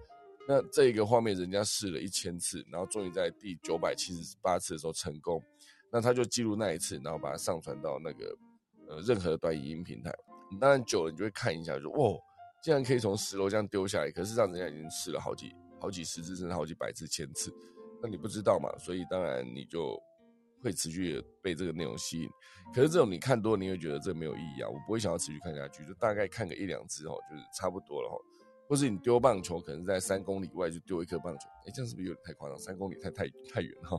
[0.47, 5.41] 那这一个画面，人家试了一千次，然后终于在第九百七十八次的时候成功。
[5.97, 8.38] 那他就记录那一次，然后把它上传到那个
[8.88, 10.13] 呃任何的短影音平台。
[10.62, 12.19] 当然久了，你就会看一下，说哇，
[12.62, 14.12] 竟然可以从十楼这样丢下来。
[14.12, 17.51] 可是让人家已经试了好几好几十次，甚至好几百次、千次。
[17.99, 18.69] 那你不知道嘛？
[18.77, 19.99] 所以当然你就
[20.62, 22.29] 会持续被这个内容吸引。
[22.75, 24.69] 可是这种你看多，你会觉得这没有意义啊。
[24.69, 28.15] 我不会想要持续看下去，就大概看个一两次哦，就是差不多了哈。
[28.69, 32.60] 或是你丢棒球，可能在三公里外就丢一颗棒球，哎，这样是不是有点太夸张？
[32.60, 33.97] 三公里太太太远哈。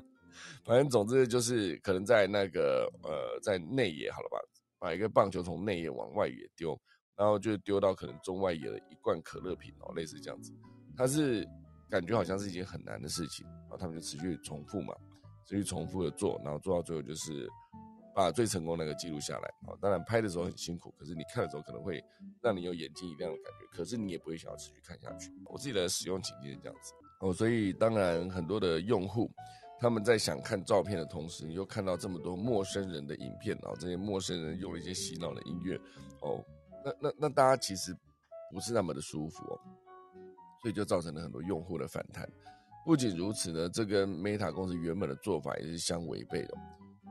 [0.65, 4.39] 反正总之就是可能在那个呃在内野好了吧，
[4.79, 6.79] 把一个棒球从内野往外野丢，
[7.17, 10.53] 然后就丢到可能中外野的一罐可乐瓶哦，类似这样子。
[10.97, 11.47] 它是
[11.89, 14.95] 感觉好像是一件很难的事情，然后他们就持续重复嘛，
[15.47, 17.49] 持续重复的做，然后做到最后就是
[18.15, 19.49] 把最成功那个记录下来。
[19.67, 22.03] 啊，当然拍的时候很辛苦，可是你看的时候可能会
[22.43, 25.33] 让你有眼睛一亮的感觉，可是你也不会想要持续看下去。
[25.47, 29.31] 我自己的使用情境是这样子哦，所以当然很多的用户。
[29.81, 35.77] 他们在想看照片的同时，你又看到这么多陌生人的影片，然后这些陌生人用一些洗脑的音乐，
[36.21, 36.45] 哦，
[36.85, 37.97] 那那那大家其实
[38.53, 39.61] 不是那么的舒服哦，
[40.61, 42.29] 所以就造成了很多用户的反弹。
[42.85, 46.55] 不仅如此呢，这跟 Meta 公司原本的做法也是相违背的。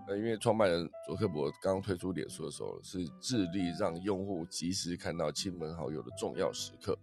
[0.08, 6.98] 呃，因为创办人佐克伯刚推出脸书的时候，是致力让用户及时看到亲朋好友的重要时刻。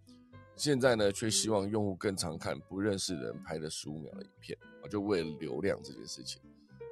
[0.57, 6.41] 现在呢，却希望用户更常看不认识人拍的十五秒的影片，啊，就为了流量这件事情。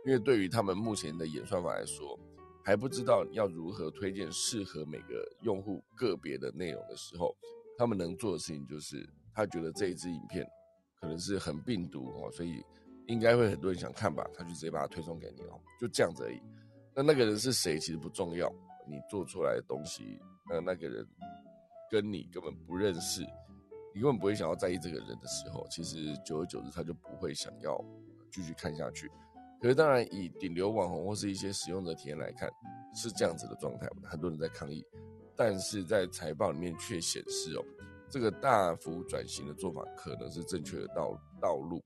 [0.05, 2.18] 因为对于他们目前的演算法来说，
[2.64, 7.37] 还不知道要如何推荐适合每个用户个别的内容的时候，
[7.79, 10.44] 他们能做的事情就是，他觉得这一支影片
[11.01, 12.61] 可能是很病毒哦，所以
[13.07, 16.40] 应该会很多人想看吧，他就直接把它推送给你哦，就这样子而已。
[16.94, 18.53] 那那个人是谁其实不重要，
[18.88, 20.18] 你做出来的东西，
[20.51, 21.07] 那那个人
[21.90, 23.25] 跟你根本不认识。
[23.94, 27.78] 你根本不会想要在意这个人的时候，其实久而久之他就不会想要
[28.31, 29.11] 继续看下去。
[29.61, 32.50] 可是当然，以顶流网红或是一些使用者体验来看，
[32.94, 34.85] 是这样子的状态，很多人在抗议。
[35.37, 37.64] 但是在财报里面却显示哦，
[38.09, 41.81] 这个大幅转型的做法可能是正确的道道路。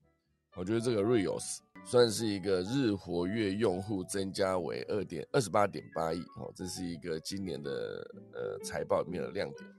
[0.55, 7.71] 我觉得这个 Reels 算是一个日活跃用户增加为二点二十八点八亿哦，这是一个今年的
[8.33, 9.69] 呃财报里面的亮点。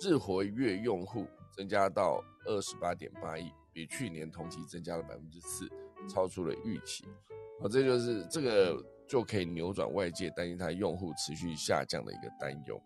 [0.00, 5.68] 日活跃用户增加到二十八点八亿，比去年同期增加了百分之四，
[6.08, 7.04] 超出了预期。
[7.60, 12.80] 啊，这就是这个就可以扭转外界担心它用户持续下降的一个担忧。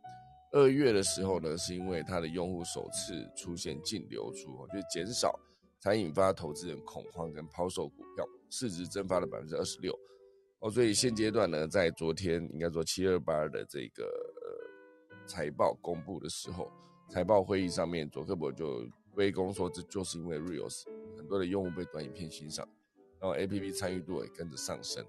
[0.53, 5.39] 二月的时候呢，是因为它的用户首次出现净流出，就减少，
[5.81, 9.95] 才引发投资人恐慌跟抛售股票，市值蒸发了百分之二十六。
[10.61, 16.71] 哦，所以现阶段呢，在昨天应该说七二八的这个呃财报公布的时候。
[17.13, 22.67] 财报会议上面，佐克伯就归功说，这就是因为 Reels 很多的用户被短影片欣赏，
[23.21, 25.05] 然后 APP 参与度也跟着上升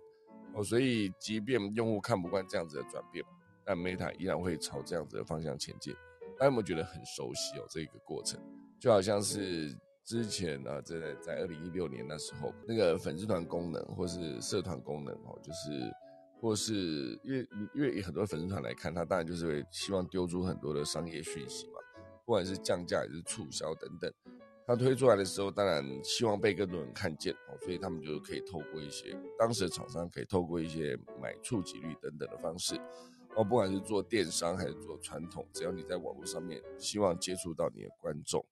[0.54, 3.24] 哦，所以即便用户看不惯这样子的转变，
[3.64, 5.94] 但 Meta 依然会朝这样子的方向前进。
[6.38, 7.66] 大家有没有觉得很熟悉哦？
[7.70, 8.38] 这个过程
[8.78, 15.90] 就好像是之前啊，在在二零一六年那时候，那个粉丝团功能或是社团功能哦，就是
[16.42, 21.80] 或是因为因为很多粉丝团来看，他当然就是会希望丢出很多的商业讯息嘛。
[22.26, 24.12] 不管是降价还是促销等等，
[24.66, 32.76] 它推出来的时候，当然希望被更多人看见哦，所以他们就可以透过一些当时的厂商可以透过一些买触及率等等的方式
[33.36, 38.46] 哦，不管是做电商还是做传统，只要你在网络上面希望接触到你的观众，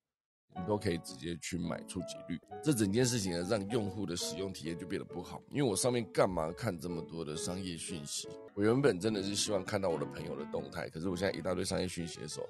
[0.56, 2.38] 你都可以直接去买触及率。
[2.62, 8.28] 这整件事情呢，让用户的使用体验就变得不好，因为我上面干嘛看这么多的商业讯息？
[8.54, 12.46] 我原本真的是希望看到我的朋友的动态，可是我现在一大堆商业讯息的时候。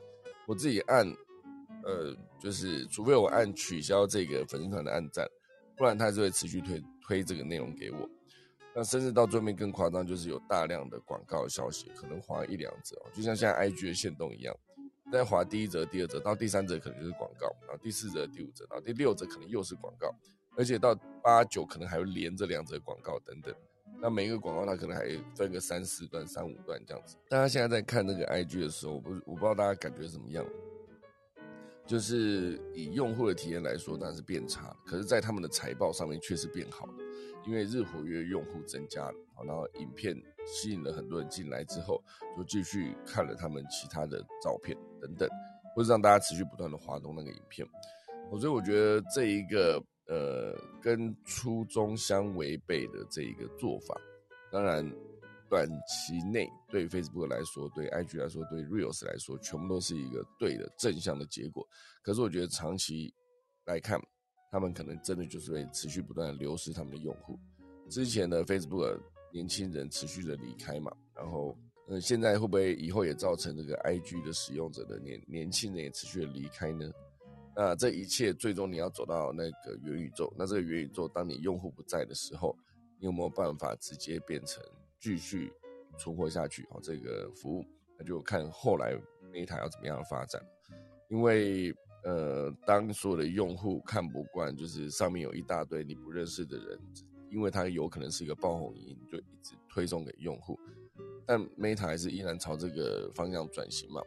[0.51, 1.07] 我自己按，
[1.85, 5.25] 呃，就是除非我按取消这个粉丝团的按赞，
[5.77, 8.09] 不然他就会持续推推这个内容给我。
[8.75, 14.53] 那甚至到最面更夸张，就是有大量的广告消息，可能划一两则，就像现在 IG 的限动一样，
[15.09, 20.13] 在划第一折、第二折，到第三折可能就是广告，然后第四折、第五折，然后第六折可能又是广告，
[20.57, 23.55] 而且到八九可能还会连着两则广告等等。
[24.01, 27.15] 那每一个广告它可能还分个三四段、三五段这样子。
[27.29, 30.43] 大家现在在看那个 IG 的时候，我不我不知道大家感觉怎么样。
[31.85, 36.93] 就是以用户的体验来说，当然是变差，可是，在他们的财报上面却是变好的，
[37.45, 42.01] 因为日活跃用户增加了，然后影片吸引了很多人进来之后，
[42.37, 45.27] 就继续看了他们其他的照片等等，
[45.75, 47.67] 或者让大家持续不断的滑动那个影片。
[48.31, 54.00] 我所以我觉得这一个呃跟初衷相违背的这一个做法，
[54.52, 54.88] 当然。
[55.50, 61.67] 短期内对 Facebook 来说，对 IG 来说，对 Reels 来说，全部都是一个对的正向的结果。
[62.02, 63.13] 可是我觉得长期
[63.65, 64.00] 来看，
[64.50, 67.38] 他们可能真的就是会持续不断的流失他们的用户。
[67.89, 68.97] 之前的 Facebook
[69.34, 71.54] 年轻人持续的离开嘛，然后
[71.89, 76.89] 呃，现在会不会以后也造成这个 IG 的使用者的年年轻人也持续的离开呢？
[77.55, 82.55] 那这一切最终你要走到那个元宇宙，那这个元宇宙当你用户不在的时候，
[82.99, 84.63] 你有没有办法直接变成？
[84.99, 85.51] 继续
[85.97, 87.65] 存活下去哦，这个服务
[87.97, 88.95] 那就看后来
[89.33, 90.41] Meta 要怎么样的发展。
[91.09, 96.79] 因为呃，当所有的用户看不惯，就是上面有一大堆你不认识的人，
[97.29, 100.57] 因为它有可能是一个爆红音，就一直推送给用户。
[101.25, 104.01] 但 Meta 还是依然朝这个方向转型嘛。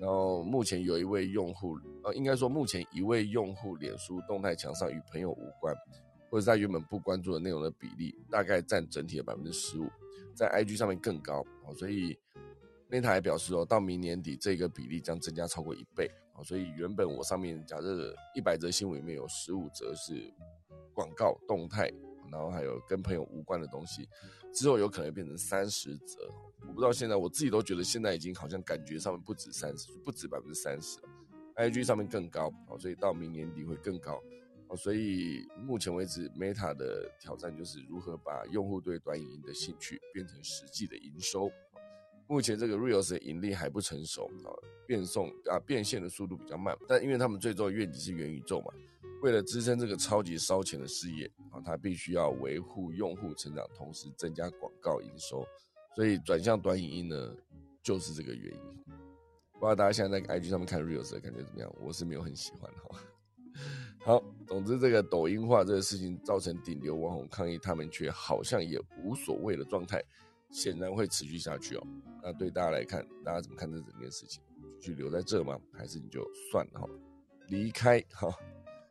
[0.00, 5.74] 然后目前有一位用户，呃，应该说目前一位用户脸书动态墙上与朋友无关，
[6.30, 9.88] 或者在原本不关注的内容的比例，大概占整体的百分之十五。
[10.34, 12.18] 在 IG 上面更高哦，所以
[12.90, 20.34] Meta 还表示哦，到明年底这个比例将增加超过一倍哦，所以原本我上面假设一百则新闻里面有十五则是
[20.92, 21.88] 广告动态，
[22.32, 24.08] 然后还有跟朋友无关的东西，
[24.52, 26.28] 之后有可能变成三十则，
[26.66, 30.98] 我不知道现在我自己都觉得现在已经好像感觉上面不止三十，不止百分之三十
[31.56, 34.20] ，IG 上面更高哦，所以到明年底会更高。
[34.76, 41.48] 所以目前为止，Meta 的挑战就是如何把用户对短影音的兴趣变成实际的营收。
[42.26, 44.50] 目前这个 Reels 的盈利还不成熟啊，
[44.84, 46.76] 变送啊变现的速度比较慢。
[46.88, 48.72] 但因为他们最终的愿景是元宇宙嘛，
[49.22, 55.46] 为了支撑这个超级烧钱的事业啊，他必须要维护用户成长，同时增加广告营收。
[55.94, 57.36] 所以转向短影音呢，
[57.82, 58.60] 就是这个原因。
[59.52, 61.74] 不知道大家现在在 IG 上面看 Reels 的感觉怎么样？
[61.80, 62.98] 我是没有很喜欢哈。
[64.00, 70.02] 好，总之这个抖音化这个事情造成顶流网红抗议，他们却好像也无所谓的状态，
[70.50, 71.86] 显然会持续下去哦。
[72.22, 74.42] 那对大家来看，大家怎么看这整件事情？
[74.80, 75.58] 继续留在这吗？
[75.72, 76.88] 还是你就算了哈，
[77.48, 78.28] 离开哈，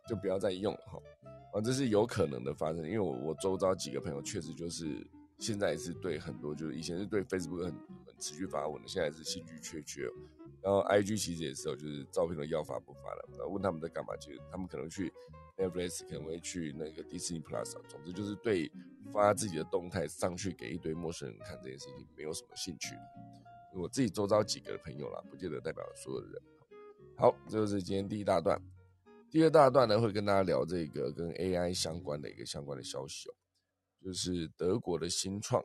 [0.08, 1.00] 就不要再用了哈。
[1.54, 5.06] 啊，这是有可能的发生，因为我我周遭几个朋友确实就是
[5.44, 7.74] 现在是对很多，就是以前是对 Facebook 很
[8.06, 10.10] 很持续发文的，现在是兴趣缺缺。
[10.62, 13.30] 然后 I G 其实也是哦，就是照片都要发不发了。
[13.32, 15.12] 然后问他们在干嘛，其实他们可能去
[15.58, 17.74] Netflix，可能会去那个 Disney Plus。
[17.90, 18.72] 总之就是对
[19.12, 22.96] 发自己的动态上去给一堆陌生人看这件事情没有什么兴趣。
[23.76, 26.42] 我自己周遭几个朋友啦，不见得代表所有的人。
[27.18, 28.58] 好，这就是今天第一大段。
[29.30, 33.34] 第二大段呢，会跟大家聊这个跟 A I 相关的一个相关的消息哦，
[34.04, 35.64] 就是德国的新创。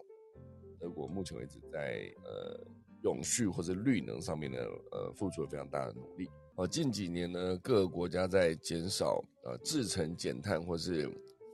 [0.79, 2.67] 德国目前为止在呃。
[3.05, 4.59] 永续或者绿能上面呢，
[4.91, 6.29] 呃，付出了非常大的努力。
[6.57, 11.09] 哦，近几年呢，各个国家在减少呃制成减碳或是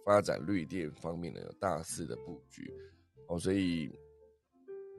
[0.07, 2.73] 发展绿电方面呢，有大肆的布局。
[3.29, 3.93] 哦，所以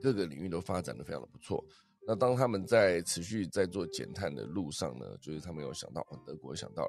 [0.00, 1.62] 各个领域都发展的非常的不错。
[2.06, 6.88] 那当他们在持续在做减碳的路上呢，就是他们有想到，德国想到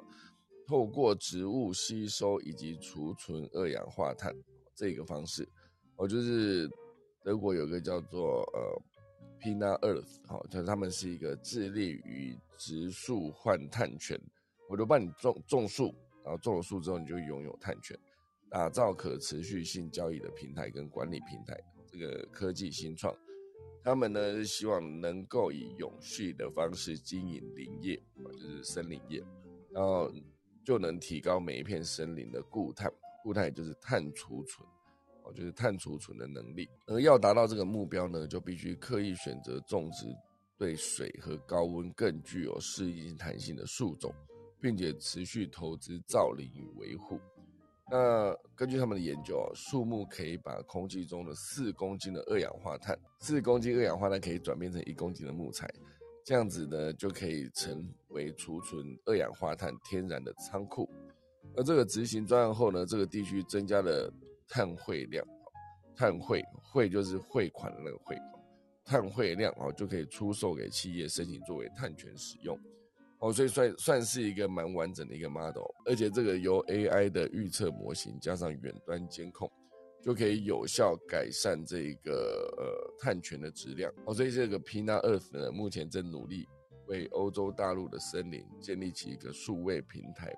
[0.68, 4.32] 透过植物吸收以及储存二氧化碳
[4.78, 5.46] 这个方式。
[5.96, 6.70] 我，就是
[7.24, 8.82] 德国有个叫做呃。
[9.40, 14.20] Pina Earth，好，就他们是一个致力于植树换碳权，
[14.68, 17.96] 我就帮你种种树，然后种了树之后你就拥有碳权，
[18.50, 21.56] 打造可持续性交易的平台跟管理平台。
[21.86, 23.16] 这个科技新创，
[23.84, 29.22] 他们呢是希望能够以永续的方式经营林业，就是森林业，
[29.70, 30.12] 然后
[30.64, 34.66] 就能提高每一片森林的固碳，固态就是碳储存。
[35.34, 40.06] 就是碳储存的能力，而要达到这个目标呢，就必须刻意选择种植
[40.56, 44.10] 对水和高温更具有适应弹性的树种，
[44.58, 47.20] 并且持续投资造林与维护。
[47.90, 55.70] 那根据他们的研究啊，树木可以把空气中的四公斤的二氧化碳，四公斤二氧化碳可以转变成一公斤的木材，
[56.24, 60.88] 这样子呢就可以成为储存二氧化碳天然的仓库。
[61.58, 64.10] 那这个执行专案后呢，这个地区增加了。
[64.50, 65.22] 碳汇量，
[65.94, 68.16] 碳汇汇就是汇款的那个汇，
[68.82, 72.58] 碳汇量哦就可以出售给企业申请作为碳权使用。
[73.18, 79.52] 哦，所以算算是一个蛮完整的一个 model，而且这个由 AI 的预测模型加上远端监控，
[80.02, 83.92] 就可以有效改善这个呃碳权的质量。
[84.06, 86.48] 哦，所以这个 Pina Earth 呢，目前正努力
[86.86, 90.34] 为欧洲大陆的森林建立起一个数位平台，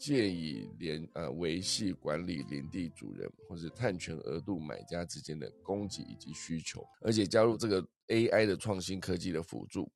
[0.00, 9.92] 借以联呃维系管理林地主人或是碳权额度买家之间的供给以及需求，而且加入这个 AI 的创新科技的辅助。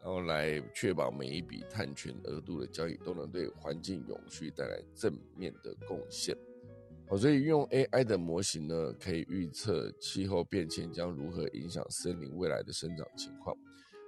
[0.00, 6.36] 然后来确保每一笔碳权额度的交易都能对环境永续带来正面的贡献。
[7.08, 13.56] 哦，所以用 AI 的模型呢，可以预测气候变迁将如何影响森林未来的生长情况，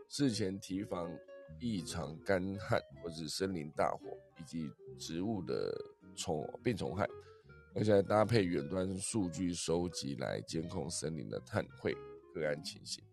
[0.09, 1.11] 事前提防
[1.59, 5.71] 异常干旱或者森林大火以及植物的
[6.17, 7.07] 虫病虫害，
[7.75, 11.95] 而且搭配远端数据收集来监控森林的碳汇
[12.35, 13.05] 个案情形。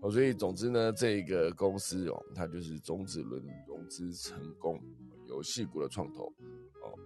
[0.00, 4.80] 哦，所以总之呢，这个公司哦，它就是中子轮融资成功，
[5.28, 6.24] 游戏股的创投
[6.82, 6.96] 哦，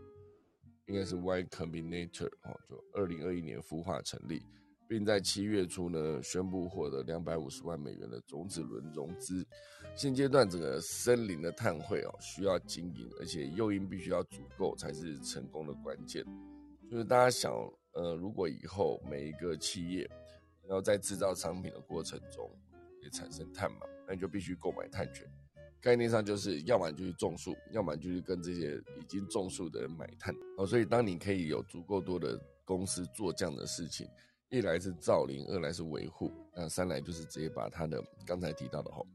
[0.87, 4.43] 应该是 Y Combinator 哦，就二零二一年孵化成立，
[4.89, 9.47] 并在七月初呢宣布获得两百五十万美元的种子轮融资。
[9.95, 16.25] 现阶段整个森林的碳汇哦，需要经营，而且诱因必须要足够才是成功的关键。
[16.91, 17.53] 就是大家想，
[17.93, 20.09] 呃，如果以后每一个企业
[20.67, 22.51] 然后在制造商品的过程中
[23.03, 25.27] 也，产生碳嘛，那你就必须购买碳权。
[25.81, 30.35] 概念上就是，要么就去种树，要么就是跟这些已经种树的人买碳。
[30.57, 34.09] 哦，所以当你可以有足够多的公司做这样的事情，
[34.55, 39.07] 一来是造林，二来是维护，那三来就是直接把它的刚才提到的吼，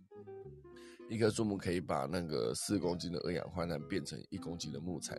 [1.10, 5.18] 一棵树木可以把那个四公斤的二氧化碳变成一公斤的木材，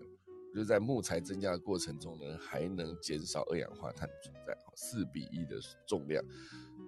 [0.54, 5.56] 就在木材增加的过程中呢，还能减少二氧化碳存在，四比一的
[5.86, 6.22] 重量，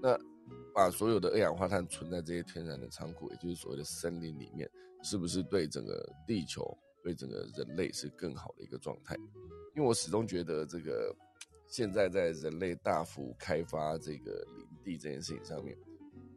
[0.03, 0.19] 那。
[0.75, 4.69] 把所有的二氧化碳存在这些天然的仓库，也就是所谓的森林里面，
[5.03, 9.15] 是不是对整个地球、对整个人类是更好的一个状态？
[9.77, 11.15] 因为我始终觉得，这个
[11.73, 15.75] 现在在人类大幅开发这个林地这件事情上面，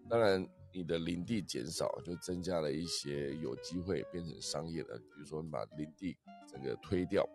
[0.10, 6.16] 当然你的林地减少，就增加了一些有机会变成商业的，比如说你把林地
[6.48, 7.28] 整个推掉，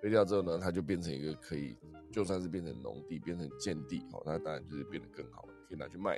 [0.00, 1.76] 推掉之后呢，它就变成一个可以，
[2.12, 5.44] 就算是变成农地、变成建地，哦，那当然就是变得更好。
[5.68, 6.16] 可以拿去卖，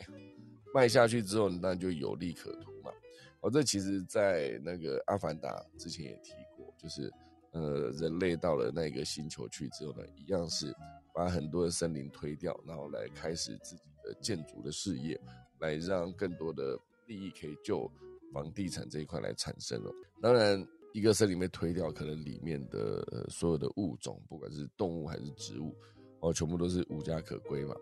[0.75, 2.93] 卖下去之后，那就有利可图嘛。
[3.41, 5.49] 哦，这其实，在那个《阿凡达》
[5.83, 7.11] 之前也提过，就是
[7.53, 10.67] 呃，人类到了那个星球去之后呢，一样是
[11.15, 15.21] 把很多的森林推掉，然后来开始自己的建筑的事业，
[15.61, 17.91] 来让更多的利益可以就
[18.33, 19.93] 房地产这一块来产生了。
[20.23, 25.75] 当然，一个森林被推掉，可能里面的所有的物种，不管是动物还是植物，
[26.21, 27.75] 哦，全部都是无家可归嘛。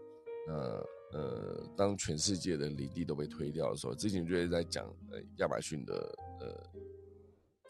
[0.47, 0.55] 那
[1.11, 5.95] 呃，当全世界的林地都被推掉的时候，之前就是在讲呃亚马逊的
[6.41, 6.63] 呃，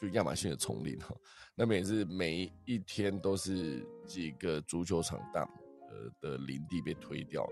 [0.00, 1.14] 就亚马逊的丛林哈，
[1.54, 5.42] 那边也是每一天都是几个足球场大
[5.90, 7.46] 呃的林地被推掉，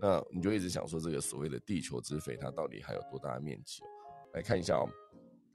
[0.00, 3.82] 那你就一直想说这个所谓的地球之肺它到底还有多大的面积？
[4.32, 4.88] 来看一下哦，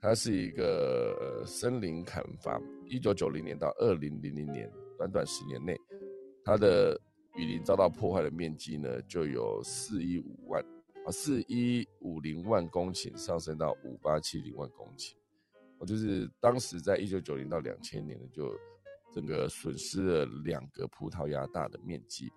[0.00, 5.76] 它是一个森林砍伐，一九九零年到二零零零年短短十年内，
[6.44, 7.00] 它的。
[7.36, 10.64] 雨林遭到破坏的面积呢，就有四一五万
[11.04, 15.14] 啊，四一五零万公顷上升到五八七零万公顷。
[15.84, 18.52] 就是当时在一九九零到两千年呢，就
[19.12, 22.32] 整个损失了两个葡萄牙大的面积。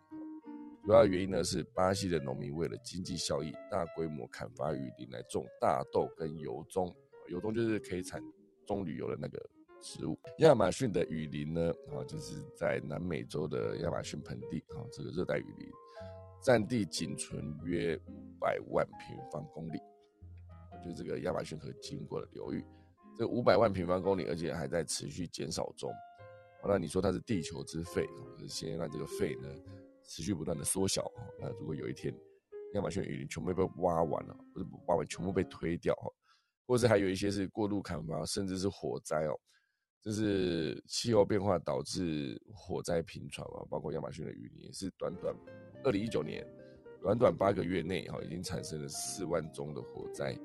[0.84, 6.95] 主要原因呢是巴西的农民为了经济效益，大规模砍伐雨林来种大豆跟油棕，
[7.28, 8.22] 油棕就是可以产
[8.66, 9.50] 棕榈油的那个。
[9.80, 15.70] 植物，亚马逊的雨林呢，啊，就是在南美洲的亚马逊盆地，啊，这个热带雨林，
[16.41, 19.78] 占地仅存约五百万平方公里，
[20.84, 22.66] 就这个亚马逊河经过的流域，
[23.18, 25.91] 这五百万平方公里，而且还在持续减少中。
[26.68, 28.05] 那你说它是地球之肺，
[28.38, 29.47] 是先让这个肺呢
[30.05, 31.09] 持续不断的缩小。
[31.39, 32.13] 那如果有一天
[32.74, 35.95] 亚马逊雨林全部被挖完了，不是挖完，全部被推掉，
[36.65, 39.39] 或者还有一些是过度砍伐，甚至是火灾哦。
[40.01, 45.36] 就是气候变化导致火灾频传嘛，包括亚马逊的雨林也是短短
[45.84, 46.45] 二零一九年，
[47.01, 50.38] 短短八个月内哈，已经产生了四万宗的火灾，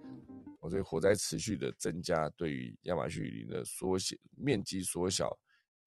[0.63, 5.37] 哦，所以火灾持续的增加，对于亚马逊雨林的缩小面积缩小，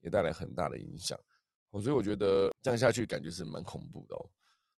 [0.01, 1.19] 也带来很大的影响，
[1.71, 4.29] 哦，所以我觉得这样下去感觉是蛮恐怖的哦，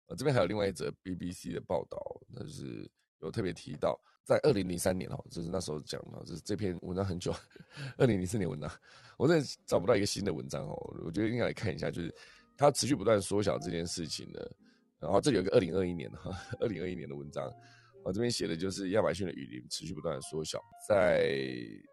[0.08, 2.90] 呃，这边还有另外一则 BBC 的报道，那是
[3.20, 4.00] 有特别提到。
[4.24, 7.34] 在二零零三年哦，就是那时候讲的，就是这篇文章很久，
[7.98, 8.70] 二零零四年文章，
[9.18, 10.76] 我真的找不到一个新的文章哦。
[11.06, 12.14] 我觉得应该来看一下，就是
[12.58, 14.42] 它持续不断缩小这件事情呢，
[15.00, 16.30] 然后这里有个二零二一年哈，
[16.60, 17.50] 二零二一年的文章，
[18.08, 21.30] 我这边写的就是亚马逊的雨林持续不断的缩小，在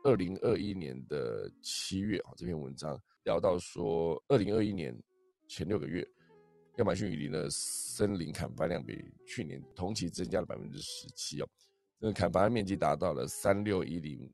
[0.04, 4.96] 二零二一年的七月啊，这篇文章聊到说，二零二一年
[5.48, 6.06] 前六个月，
[6.76, 11.48] 亚马逊雨林的森林砍伐量比去年同期增加了百分之十七哦，
[12.00, 14.32] 这个砍伐面积达到了三六一零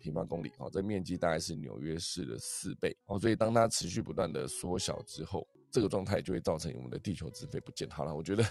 [0.00, 5.46] 平方公里哦，这面积大概是纽约市的四倍哦，所以当它持续不断的缩小之后。
[5.72, 7.88] 这个状态就会造成我们的地球资费不见。
[7.90, 8.42] 好了，我觉得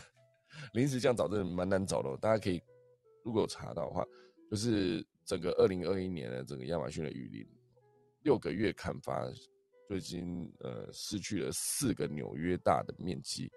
[0.74, 2.16] 临时这样找真的蛮难找的。
[2.18, 2.62] 大家可以
[3.24, 4.06] 如果有查到的话，
[4.50, 7.48] 就是整个二零二一年的整个亚马逊的雨林，
[8.24, 9.30] 六个月砍伐
[9.88, 13.52] 就已经呃失去了四个纽约大的面积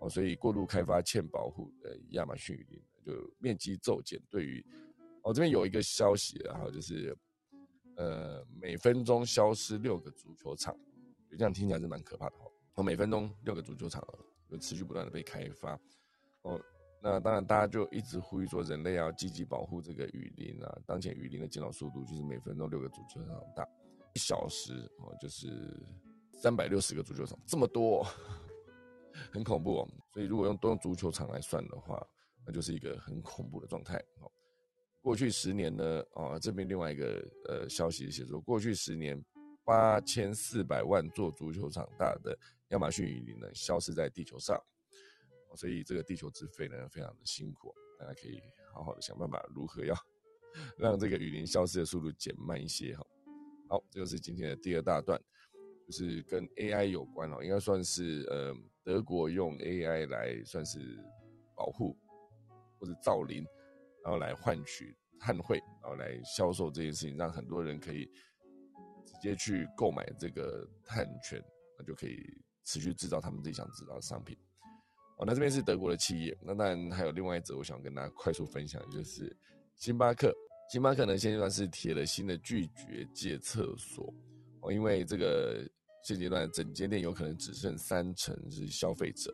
[0.00, 4.20] 哦，所以过度开发欠保护的亚马逊雨林就面积骤减。
[4.30, 4.64] 对于
[5.22, 7.16] 哦这边有一个消息，然后就是
[7.96, 10.74] 呃每分钟消失六个足球场，
[11.30, 12.34] 就这样听起来是蛮可怕的。
[12.74, 14.06] 哦，每分钟六个足球场
[14.50, 15.78] 就持续不断的被开发，
[16.44, 16.60] 哦，
[17.02, 20.78] 那当然大家就一直呼吁说，人类要积极保护这个雨林啊。
[20.86, 23.66] 当前雨林的减少速度就是每分钟六个足球场大，
[24.14, 25.48] 一小时哦就是
[26.32, 28.06] 三百六十个足球场，这么多，
[29.32, 29.88] 很恐怖哦。
[30.12, 32.06] 所以如果用都用足球场来算的话，
[32.46, 33.96] 那就是一个很恐怖的状态。
[34.20, 34.30] 哦，
[35.00, 39.22] 过去十年呢，哦这边另外一个呃消息写说，过去十年
[39.64, 42.38] 八千四百万座足球场大的。
[42.68, 44.60] 亚马逊雨林呢消失在地球上，
[45.56, 48.40] 所以这个地球之肺呢非常的辛苦，大家可以
[48.72, 49.94] 好好的想办法如何要
[50.78, 53.06] 让这个雨林消失的速度减慢一些哈。
[53.68, 55.20] 好，这就是今天的第二大段，
[55.86, 60.98] 就是跟 AI 有关哦，应该算是呃德国用 AI 来算是
[61.54, 61.96] 保护
[62.78, 63.44] 或者造林，
[64.02, 68.06] 然后来换取碳汇，然后来销售这件事情，让很多人可以
[69.04, 71.42] 直接去购买这个碳权，
[71.78, 72.42] 那就可以。
[72.66, 74.34] 持续制造他们自己想制造的商品，
[75.16, 79.34] 哦，那这边是德国的企业，那当然还有另外一则，我想跟大家快速分享，就是
[79.76, 80.34] 星巴克。
[80.70, 84.12] 星巴克呢，现阶段是贴了新的拒绝借厕所，
[84.60, 85.62] 哦，因为这个
[86.02, 89.32] 现阶段整间店有可能只剩三成是消费者，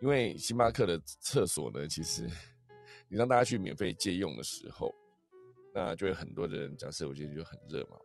[0.00, 2.26] 因为星巴克的厕所呢，其实
[3.08, 4.92] 你让大家去免费借用的时候，
[5.74, 7.98] 那就会很多的人，假设我今天就很热嘛，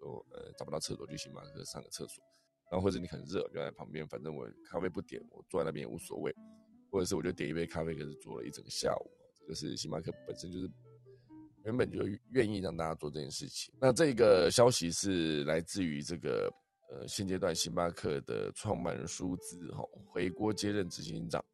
[0.00, 2.24] 都呃找不到厕所，去星巴克上个厕所。
[2.70, 6.34] 然后或者你很热，就在旁边，反正我咖啡不点，我坐在那边也无所谓。
[6.90, 9.10] 或者是我就点一杯咖啡，可是坐了一整个下午。
[9.38, 10.70] 这个是星巴克本身就是
[11.64, 11.98] 原本就
[12.30, 13.74] 愿意让大家做这件事情。
[13.78, 16.50] 那这个消息是来自于这个
[16.90, 21.44] 呃现阶段星巴克的创办人舒兹哈回国接任执行长，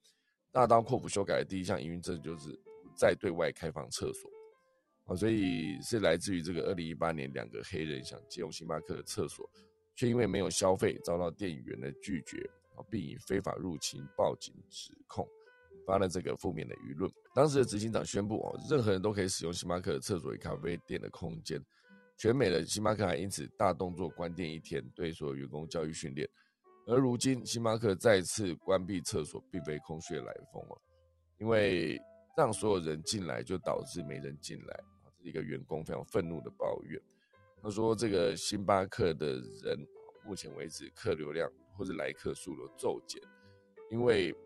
[0.52, 2.56] 大刀阔斧修改的第一项营运政策就是
[2.96, 4.30] 再对外开放厕所
[5.06, 9.50] 啊，所以是来自于这个二零一八年两个黑人想借用星巴克的厕所。
[9.95, 12.38] 却因为没有消费，遭到店员的拒绝
[12.76, 15.28] 啊，并以非法入侵报警指控，
[15.86, 17.11] 发了这个负面的舆论。
[17.34, 21.64] 当时的执行长宣布哦，任何人都可以使用星巴克的厕所与咖啡店的空间。
[22.16, 26.28] 全美的星巴克还因此大动作关店一天，对所有员工教育训练。
[26.86, 30.80] 而如今星巴克再次关闭厕所，并非空穴来风哦，
[31.38, 32.01] 因为
[32.36, 37.01] 让所有人进来就导致没人进来啊，这是一个员工非常愤怒的抱怨。
[37.64, 39.88] 他说：“这个星巴克的人，
[40.22, 43.22] 目前为止客流量或者来客数都骤减，
[43.90, 44.36] 因为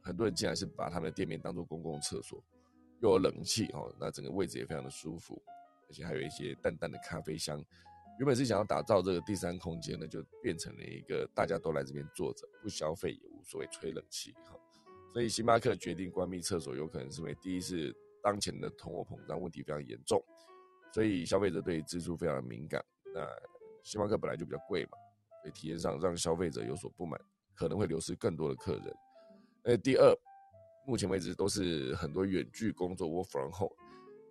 [0.00, 2.42] 很多人进来是把他们的店面当做公共厕所，
[3.02, 5.42] 又有冷气哦，那整个位置也非常的舒服，
[5.90, 7.62] 而且还有一些淡淡的咖啡香。
[8.18, 14.58] 原本是想要打造这个第三空间呢，就变成了一个大家都来这边坐着，不消费也无所谓，吹冷气哈。
[15.12, 20.18] 所以星巴克决定关闭厕所，有可能是因为第一是当前的通货膨胀问题非常严重。”
[20.92, 22.84] 所以消费者对支出非常的敏感，
[23.14, 23.26] 那
[23.82, 24.92] 星巴克本来就比较贵嘛，
[25.42, 27.20] 所以体验上让消费者有所不满，
[27.54, 28.96] 可能会流失更多的客人。
[29.62, 30.14] 那第二，
[30.86, 33.74] 目前为止都是很多远距工作 work from home，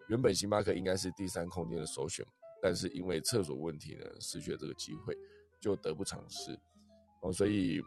[0.08, 2.26] 原本星巴克应该是第三空间的首选，
[2.62, 5.16] 但是因为厕所问题呢，失去了这个机会，
[5.60, 6.58] 就得不偿失。
[7.22, 7.82] 哦，所以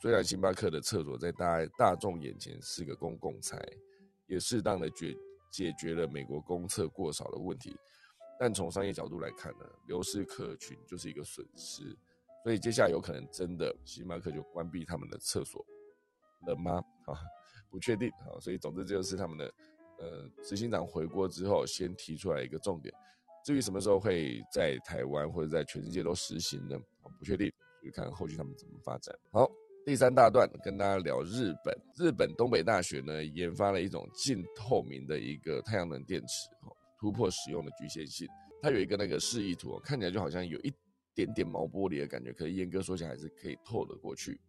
[0.00, 3.60] 虽然星巴克的厕所在大大众眼前是个公共财，
[4.26, 5.16] 也适当的解
[5.52, 7.76] 解决了美国公厕过少的问题。
[8.42, 11.96] 但从商业角度来看呢，流失客群就是一个损失，
[12.42, 15.64] 所以接下来有可能真的星巴克就关闭他们的厕所
[16.48, 16.82] 了吗？
[17.06, 17.14] 啊，
[17.70, 18.34] 不确定啊。
[18.40, 19.44] 所以总之这就是他们的
[20.00, 22.92] 呃执行长回国之后先提出来一个重点。
[23.44, 26.76] 至于什么时候会在台湾或者在全世界都实行呢？
[27.20, 27.48] 不确定，
[27.80, 29.16] 就看后续他们怎么发展。
[29.30, 29.48] 好，
[29.86, 36.48] 第三大段跟大家聊日本，日本东北大学呢研发了一种近透明的一个太阳能电池。
[37.02, 38.28] 突破使用的局限性，
[38.62, 40.72] 它有一个那个示意图，看起来就好像有一
[41.16, 44.40] 点点毛玻璃的感觉，可是严格说起来还是可以透得过去。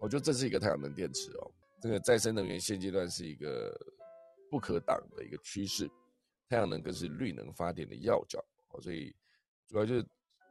[0.00, 3.78] 我觉得这是一个太阳能电池哦，这个再生能源现阶段是一个
[4.50, 5.86] 不可挡的一个趋势，
[6.48, 8.42] 太阳能更是绿能发电的要角，
[8.80, 9.14] 所以
[9.68, 10.06] 主要就是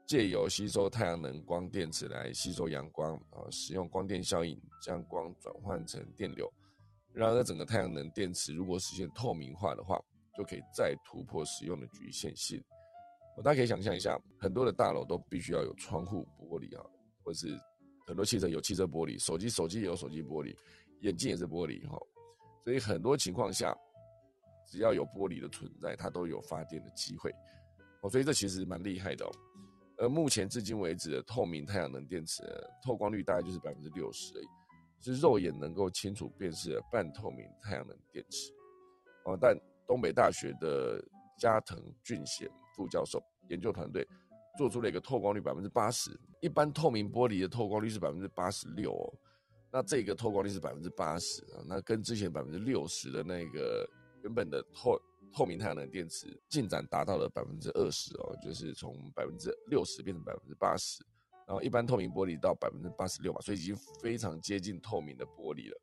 [0.06, 6.48] 借由吸收太阳能光电池来吸收阳光啊，使用光电效应将光转换成电流。
[7.14, 10.00] 然而，整个太阳能电池如果实现透明化的话，
[10.38, 12.64] 就可以再突破使用的局限性。
[13.44, 16.86] 大家可以想象一下，很多的大楼都必须要有窗户玻璃啊，
[17.24, 17.58] 或是
[18.06, 20.56] 很多汽车有汽车玻璃，手机手机也有手机玻璃。
[21.02, 21.98] 眼镜也是玻璃哈，
[22.64, 23.76] 所以很多情况下，
[24.68, 27.34] 只要有玻璃的存在，它都有发电的机会
[28.04, 28.10] 哦。
[28.10, 29.32] 所以这其实蛮厉害的哦。
[29.98, 32.44] 而目前至今为止的透明太阳能电池，
[32.84, 34.48] 透光率大概就是百分之六十而已，
[35.00, 38.52] 是肉眼能够清楚辨识的半透明太阳能电池
[39.26, 39.36] 哦。
[39.42, 39.58] 但
[39.92, 41.04] 东北大学的
[41.38, 44.08] 加藤俊贤副教授研究团队
[44.58, 49.14] 做出了一个透光率百分之八十，一般透明玻璃的透光率是百分之八十六哦。
[49.70, 53.86] 那这个透光率是百分之八十啊，那跟之前百分之六十的那个
[54.24, 54.98] 原本的透
[55.34, 61.04] 透明太阳能电池进展达到了百分之二十哦，就是从百分之六十变成百分之八十，
[61.46, 65.78] 然后一般透明玻璃到百分之八十六嘛，所以已经非常接近透明的玻璃了。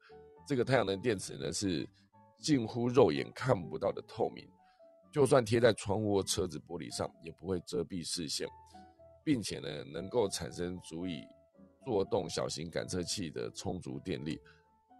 [0.46, 1.86] 这个太阳能电池呢是
[2.38, 4.48] 近乎肉眼看不到的透明，
[5.12, 8.48] 就算贴在窗户车子玻璃上也不会遮蔽视线，
[9.24, 11.22] 并且呢能够产生足以。
[11.86, 14.38] 做动小型感测器的充足电力，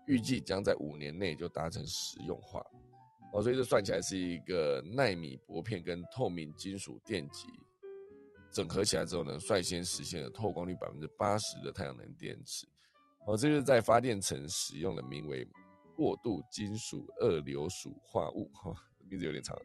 [0.07, 2.64] 预计将在五年内就达成实用化。
[3.34, 7.47] 哦，所以这算起来是一个纳米薄片跟透明金属电极
[8.51, 12.66] 整合起来之后呢，率先实现了透光率百分之八十的太阳能电池。
[13.26, 15.47] 哦，这是在发电层使用的名为
[15.99, 18.73] 过渡金属二硫属化物，哈，
[19.11, 19.59] 名字有点长。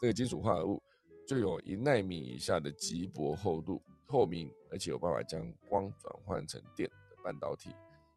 [0.00, 0.82] 这个金属化合物
[1.28, 3.82] 就有一纳米以下的极薄厚度。
[4.06, 7.70] 透明，而且有办法将光转换成电的半导体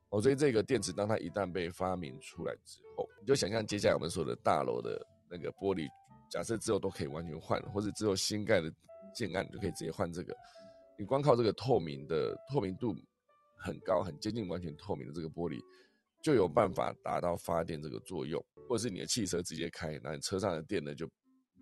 [0.09, 5.88] 哦，所以这个电池当它一旦被发明出来之后，你就想象接下来我们说的大楼的那个玻璃，
[6.30, 8.72] 假设之后都可以完全换，或者之后新盖的
[9.15, 10.36] 建案就可以直接换这个，
[10.99, 12.93] 你光靠这个透明的透明度
[13.57, 15.57] 很高、很接近完全透明的这个玻璃，
[16.28, 21.09] 就有办法达到发电这个作用，或者是你的汽车直接开，那你车上的电呢就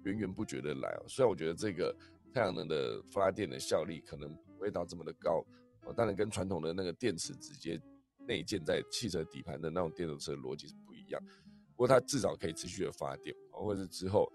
[0.03, 1.05] 源源不绝的来哦。
[1.07, 1.95] 虽然我觉得这个。
[2.33, 5.41] 太阳能的发电的效率可能不会到这么的高，
[5.85, 7.81] 哦，当然跟传统的那个电池直接
[8.27, 11.21] 内建在汽车底盘的那种电动车逻辑是不一样。
[11.69, 14.29] 不过它至少可以持续的发电，或者是之后，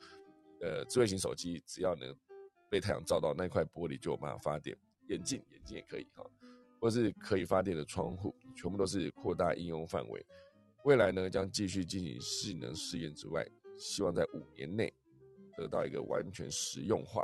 [0.63, 2.17] 呃，智慧型手机只要能
[2.71, 4.75] 被太阳照到那块玻璃就有办法发电，
[5.09, 6.25] 眼镜眼镜也可以哈，
[6.81, 10.25] 或是可以发电的窗户，全部都是扩大应用范围。
[10.85, 13.47] 未来呢将继续进行性能试验之外，
[13.79, 14.93] 希望在五年内
[15.57, 17.23] 得到一个完全实用化。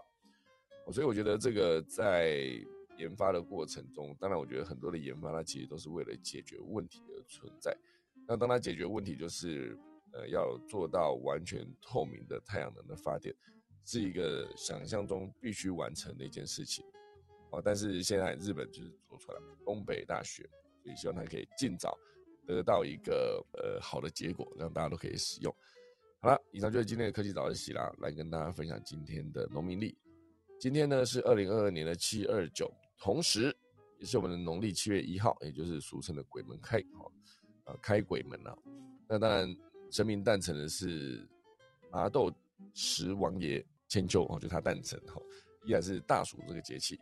[0.93, 2.37] 所以我觉得这个在
[2.99, 7.77] 研发的过程中，当然我觉得很多的研发它其实都是为了解决问题而存在。
[8.29, 9.77] 那当它解决问题，就是
[10.13, 13.35] 呃要做到完全透明的太阳能的发电，
[13.85, 16.85] 是一个想象中必须完成的一件事情。
[17.65, 20.49] 但是现在日本就是做出来，东北大学，
[20.83, 21.97] 所以希望它可以尽早
[22.47, 25.55] 得到一个呃好的结果，让大家都可以使用。
[26.21, 29.97] 好了，以上就是今天的科技早自习啦，来跟大家分享今天的农民历。
[30.59, 33.55] 今天呢是二零二二年的七二九，同时
[33.99, 37.13] 也是我们的农历七月一号，也就是俗称的鬼门开，哈，
[37.65, 38.57] 啊，开鬼门啊。
[39.07, 39.57] 那当然，
[39.91, 41.29] 神明诞辰的是
[41.91, 42.33] 麻豆
[42.75, 45.21] 十王爷千秋，哦，就他诞辰，哈，
[45.67, 46.99] 依然是大暑这个节气。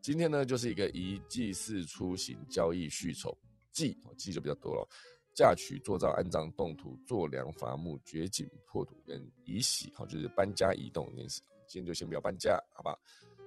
[0.00, 3.36] 今天呢就是一个宜祭祀出行、交易续筹，
[3.72, 4.88] 祭，祭就比较多了，
[5.34, 11.42] 嫁娶、做造、安葬、动土、做梁、伐木、掘井、破土跟移徙，好，就是搬家移动的意思。
[11.66, 12.96] 今天就先不要搬家，好吧？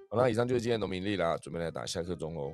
[0.10, 2.54] 好了，以上就是今天农民历啦，准备来打下课钟喽。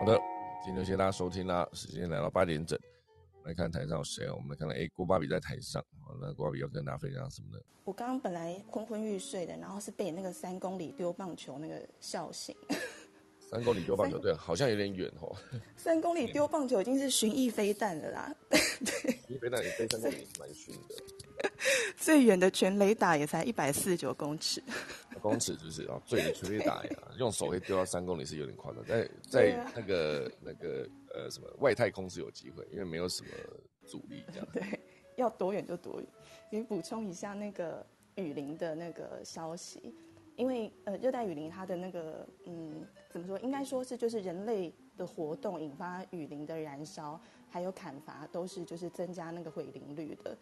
[0.00, 0.20] 好的，
[0.64, 1.68] 今天就谢谢大家收听啦。
[1.72, 2.78] 时间来到八点整，
[3.48, 4.30] 来看台上有谁？
[4.30, 5.82] 我们来看看，哎，郭巴比在台上。
[6.04, 7.58] 好，那郭巴比要跟大家分享什么呢？
[7.84, 12.54] 我刚刚本来昏昏欲睡的，然后是被那个三公里丢棒球那个笑醒。
[13.50, 15.34] 三公里丢棒球，对，好像有点远哦。
[15.78, 18.34] 三公里丢棒球已经是巡弋飞弹了啦。
[18.50, 20.94] 对，巡弋飞弹也飞三公里，蛮逊的。
[21.96, 24.62] 最远的全雷打也才一百四十九公尺。
[25.18, 28.84] 公尺就是啊，最远全雷打呀，用手可以丢到三公里是有点夸张。
[28.84, 33.28] 在在那个那个呃什么外太空是有机会，因为没有什么
[33.86, 34.48] 阻力这样。
[34.52, 34.80] 对，
[35.16, 36.08] 要多远就多远。
[36.50, 39.94] 你补充一下那个雨林的那个消息。
[40.36, 43.36] 因为呃，热带雨林它的那个嗯，怎么说？
[43.40, 50.38] 应该说是就是人类的活动引发雨林的燃烧，还有砍伐，都是就是增加那个毁林率的。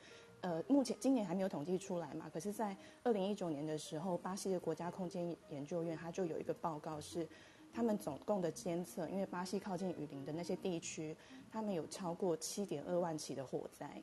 [0.47, 7.27] 呃，目前今年还没有统计出来嘛，可是，在二零一九年的时候，巴西的国家空间研究院它就有一个报告是，
[7.73, 11.17] 他们总共的监测，因为巴西靠近雨林的那些地区，
[11.51, 14.01] 他们有超过七点二万起的火灾，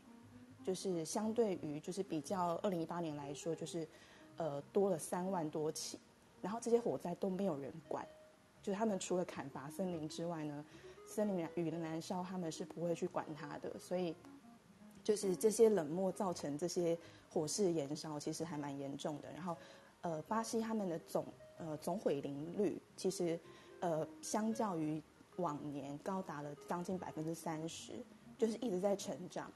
[0.66, 3.88] 就是相对于就是比较二零一八年来说，就是
[4.36, 5.98] 呃多了三万多起，
[6.42, 8.06] 然后这些火灾都没有人管，
[8.62, 10.66] 就是他们除了砍伐森林之外呢，
[11.08, 14.14] 森林雨林燃烧他们是不会去管它的，所以。
[15.04, 16.98] 就是这些冷漠造成这些
[17.30, 19.32] 火势延烧，其实还蛮严重的。
[19.34, 19.58] 然后，
[20.02, 21.26] 呃，巴西他们的总
[21.58, 23.40] 呃总毁林率，其实
[23.80, 25.02] 呃相较于
[25.38, 27.94] 往年高达了将近百分之三十，
[28.38, 29.52] 就是一直在成长。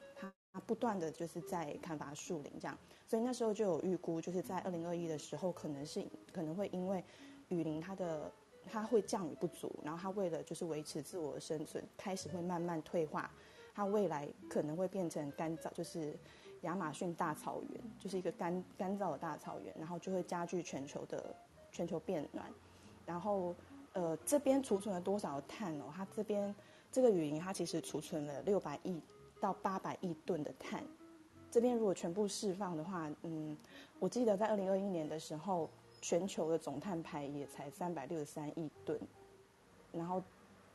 [0.54, 2.76] 它不断的就是在砍伐树林这样，
[3.06, 7.04] 所以那时候就有预估，就是在二零二一的时候，可能是可能会因为
[7.50, 8.32] 雨林它的
[8.68, 13.32] 它会降雨不足，然后它为了就是维持自我的生存，开始会慢慢退化。
[13.78, 16.18] 它未来可能会变成干燥，就是
[16.62, 21.24] 亚马逊大草原，就是一个干干燥的大草原，然后就会加剧全球的
[21.72, 22.52] 全球变暖。
[23.06, 23.54] 然后，
[23.94, 25.94] 呃，这边储存了多少碳哦？
[25.96, 26.56] 它这边
[26.92, 29.00] 这个雨林它其实储存了六百亿
[29.40, 30.84] 到八百亿吨的碳。
[31.52, 33.56] 这边如果全部释放的话，嗯，
[34.00, 35.70] 我记得在二零二一年的时候，
[36.02, 39.00] 全球的总碳排也才三百六十三亿吨，
[39.92, 40.24] 然后。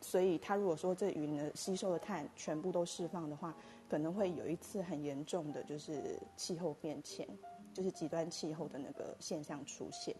[0.02, 3.54] 所以，它如果说这雨林的吸收的碳全部都释放的话，
[3.88, 7.26] 可能会有一次很严重的，就是气候变迁，
[7.72, 10.14] 就是极端气候的那个现象出现。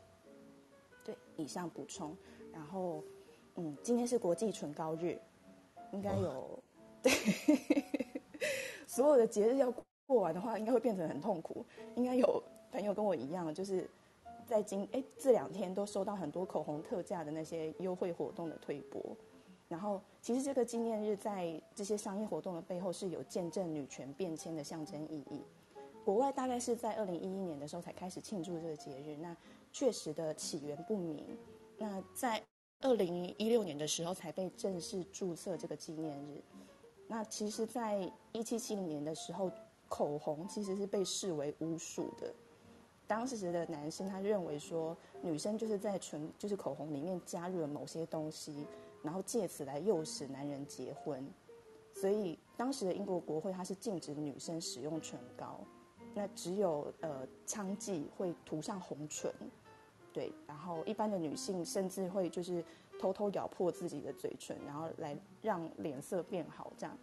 [1.04, 2.16] 对，以上补充。
[2.52, 3.02] 然后，
[3.56, 5.18] 嗯，今天是国际唇膏日，
[5.90, 6.58] 应该有
[7.02, 7.12] 对
[8.86, 9.72] 所有的节日要
[10.06, 11.66] 过完的话，应该会变成很痛苦。
[11.96, 13.88] 应该有朋友跟我一样，就是
[14.46, 19.02] 在今哎这两天都收到很多口红特价的那些优惠活动的推播。
[19.72, 25.42] 然后，其实这个纪念日在这些商业活动的背后是有见证女权变迁的象征意义。
[26.04, 29.34] 国外大概是在二零一一年的时候才开始庆祝这个节日，那
[29.72, 31.24] 确实的起源不明。
[31.78, 32.42] 那在
[32.82, 36.42] 二零一六年的时候才被正式注册这个纪念日。
[37.08, 39.50] 那其实，在一七七零年的时候，
[39.88, 42.30] 口红其实是被视为巫术的。
[43.06, 48.66] 当时的男生他认为说，女生就是在唇就是口红里面加入了某些东西。
[49.02, 51.26] 然后借此来诱使男人结婚，
[51.92, 55.60] 所以当时的英国国会它是禁止女生使用唇膏，
[56.14, 59.32] 那只有呃娼妓会涂上红唇，
[60.12, 62.64] 对，然后一般的女性甚至会就是
[63.00, 66.96] 偷偷咬破自己的嘴唇，然后来让脸色变好这样。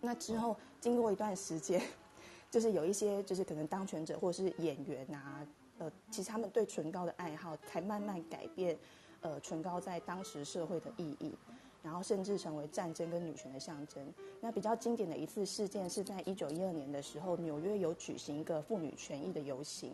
[0.00, 1.82] 那之后经过一段时间，
[2.50, 5.44] 就是有一些就是可能当权者或者是演员啊，
[5.78, 8.78] 呃，其实他们对唇膏的爱好才慢慢改变。
[9.26, 11.34] 呃，唇膏在当时社会的意义，
[11.82, 14.06] 然后甚至成为战争跟女权的象征。
[14.40, 19.92] 那比较经典的一次事件是在一九一二年的时候，纽约有举行一个妇女权益的游行，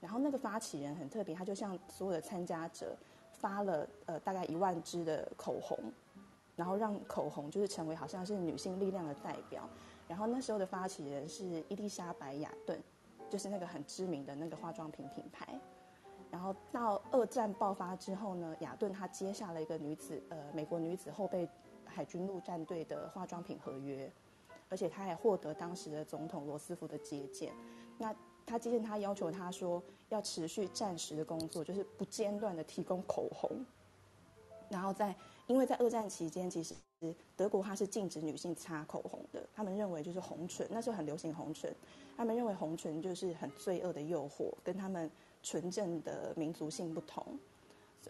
[0.00, 2.96] 然后那个发起人很特别，他就向所有的参加者
[3.32, 5.76] 发了呃大概一万支的口红，
[6.54, 9.68] 然后让口红就是成为好像是女性力量的代表。
[10.06, 12.80] 然后那时候的发起人是伊丽莎白雅顿，
[13.28, 15.58] 就是那个很知名的那个化妆品品牌。
[16.30, 21.48] 然后到二战爆发之后呢，雅顿他接下了一个女子呃美国女子后备
[21.86, 24.12] 海军陆战队的化妆品合约，
[24.68, 27.52] 而且他还获得当时的总统罗斯福的接见。
[27.96, 28.14] 那
[28.44, 33.50] 他接见他要求他说要持续战时的工作，就是不间断的提供口红。
[34.68, 35.14] 然后在
[35.46, 36.74] 因为在二战期间，其实
[37.34, 41.74] 德国它是禁止女性擦口红的，他们认为就是红唇那时候很流行红唇，
[42.18, 45.10] 他们认为红唇就是很罪恶的诱惑，跟他们。
[45.48, 47.24] 纯正的民族性不同，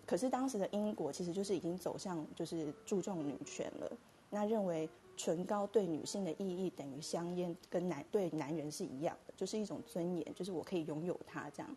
[0.05, 3.97] 可是当时的英国其实就是已经走向就是注重女权了。
[4.29, 11.77] 那认为唇膏对女性的意义等于香烟跟男对男人是一样的，就是一种尊严，就是我可以拥有它这样。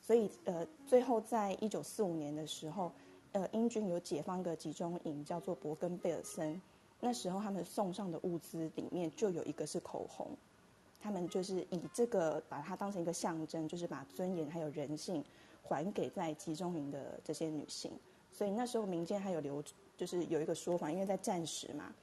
[0.00, 2.90] 所以呃，最后在一九四五年的时候，
[3.30, 6.60] 呃，英军有解放一个集中营叫做伯根贝尔森，
[6.98, 10.36] 那时候他们送上的物资里面就有一个是口红。
[11.00, 15.24] 他们就是以这个把它当成一个象征，就是把尊严还有人性
[15.62, 17.92] 还给在集中营的这些女性。
[18.32, 19.62] 所以那时候民间还有流，
[19.96, 21.94] 就是有一个说法，因为在战时嘛，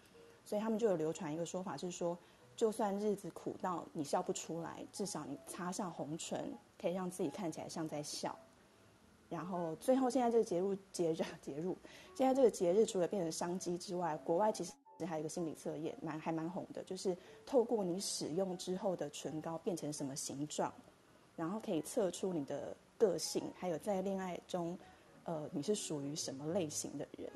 [0.46, 2.18] 所以他们就有流传一个说法，是说
[2.56, 8.38] 就算日子苦到你笑不出来，至少你擦上红唇，可以让自己看起来像在笑。
[9.30, 11.76] 然后最后现在这个节日节日节日，
[12.16, 14.72] 现在这个节日除了变成商机之外，国外其实。
[15.06, 20.74] 还有一个心理测验，蛮还蛮红的，就是透过你使用之后的唇膏变成什么形状，
[21.36, 24.78] 然后可以测出你的个性，还有在恋爱中，
[25.24, 27.30] 呃，你是属于什么类型的人。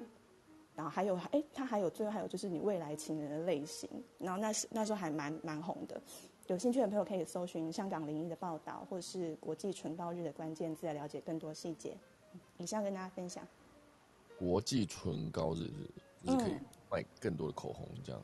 [0.75, 3.89] 然后还有，哎，它还有最后还有就是你未来情人的类型。
[4.19, 5.99] 然后那时那时候还蛮蛮红的。
[6.45, 11.97] 有兴趣的朋友可以搜寻香港灵异的报道，或者是国际唇膏日的关键字来了解更多细节。
[12.57, 13.43] 以上跟大家分享。
[14.37, 15.89] 国际唇膏日日
[16.23, 16.53] 就是可以
[16.89, 18.21] 卖更多的口红，这样。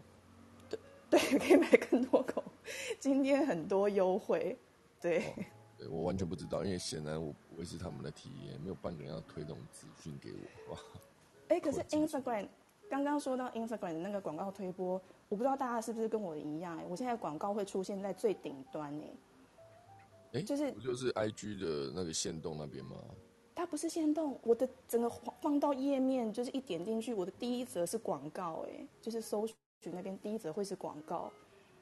[0.70, 2.44] 对 对，可以买更多口。
[3.00, 4.58] 今天很多优惠，
[5.00, 5.34] 对。
[5.78, 10.74] 对我完全不知道，因为显然我不会是他们的体验，没有半个人要推动资讯给我。
[10.74, 10.80] 哇！
[11.50, 12.48] 哎，可是 Instagram
[12.90, 16.78] 刚刚说到 Instagram 的那个广告推播，我不知道大家是不是跟我一样？
[16.80, 19.04] 哎，我现在广告会出现在最顶端呢。
[20.34, 22.96] 哎，就是不就是 IG 的那个线动那边吗？
[23.56, 25.08] 它不是限动，我的整个
[25.40, 29.56] 放到页面就是一点进去，我的第一则是广告，哎，就是搜寻
[29.94, 31.32] 那边第一则会是广告，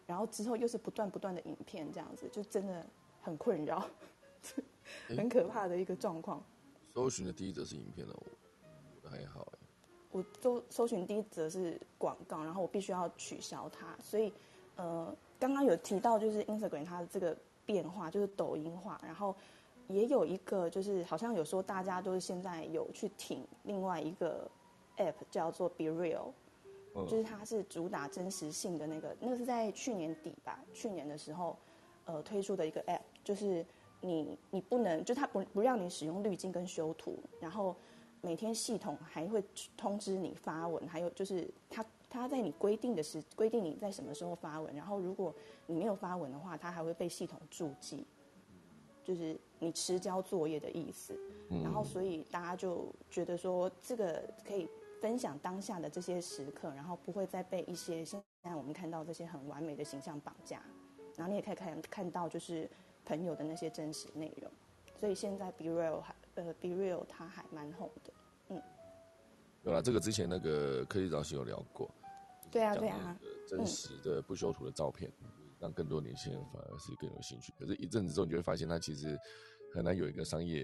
[0.06, 2.86] 然后之后又是不断不断的影片，这样子就真的
[3.22, 3.88] 很困扰，
[5.08, 6.44] 很可怕的一个状况。
[6.94, 8.14] 搜寻的第一则是影片的，
[9.04, 9.60] 我还好哎。
[10.12, 14.34] 我搜搜寻第一则是广告，然后我必须要取消它，所以
[14.76, 19.34] 呃，刚刚有提到就是 Instagram 它的这个变化，就是抖音化，然后。
[19.92, 24.50] 也有一个，就是好像有说大家都是现在有去挺另外一个
[24.98, 26.32] app 叫做 Be Real，
[26.94, 31.58] 就是它是主打真实性的那个，那个是在去年底吧，去年的时候，
[32.06, 33.66] 呃推出的一个 app，就是
[34.00, 37.76] 你你不能，就它不不让你使用滤镜跟修图，然后
[38.22, 39.44] 每天系统还会
[39.76, 45.34] 通知你发文，还有就是它它在你规定的时规定你在什么时候发文，然后如果
[45.66, 48.06] 你没有发文的话，它还会被系统注记。
[49.04, 51.16] 就是你迟交作业的意思，
[51.64, 54.68] 然后所以大家就觉得说这个可以
[55.00, 60.64] 分享当下的这些时刻，然后不会再被一些现在我们看到这些很完美的形象绑架，
[61.16, 62.68] 然后你也可以看看到就是
[63.06, 64.52] 朋友的那些真实内容，
[65.00, 68.14] 所以现在 Be Real 还呃 Be Real 它还蛮红的，
[68.50, 68.62] 嗯，
[69.62, 71.88] 有了这个之前那个科技早期有聊过，
[72.50, 73.16] 对啊对啊，
[73.48, 75.12] 真实的不修图的照片。
[75.62, 77.54] 让更多年轻人反而是更有兴趣。
[77.60, 79.18] 可是，一阵子之后，你就会发现，它其实
[79.74, 80.64] 很难有一个商业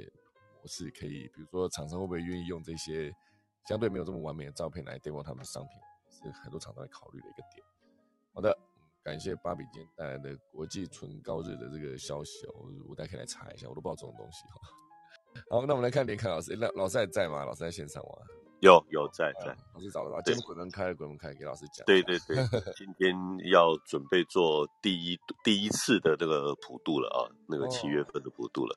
[0.62, 3.14] 模式可以，比如说，厂商会不会愿意用这些
[3.68, 5.80] 相对没有这么完美的照片来推广他们的商品，
[6.10, 7.64] 是很多厂商在考虑的一个点。
[8.34, 8.58] 好的，
[9.04, 14.60] 感谢芭比今天带来的国际唇膏日的这个消息哦，我大家可以来查一下，我都不知道这种东西哈。
[15.52, 17.46] 好，那我们来看连凯老师，那老师还在吗？
[17.46, 18.10] 老师在线上吗？
[18.62, 20.20] 有有在在，老师找了吧？
[20.26, 21.86] 今天鬼门开，鬼门开，给老师讲。
[21.86, 22.38] 对对对，
[22.76, 23.16] 今天
[23.52, 28.76] 要准备做第一第一次的那个普渡了啊，那个七月份的普渡了。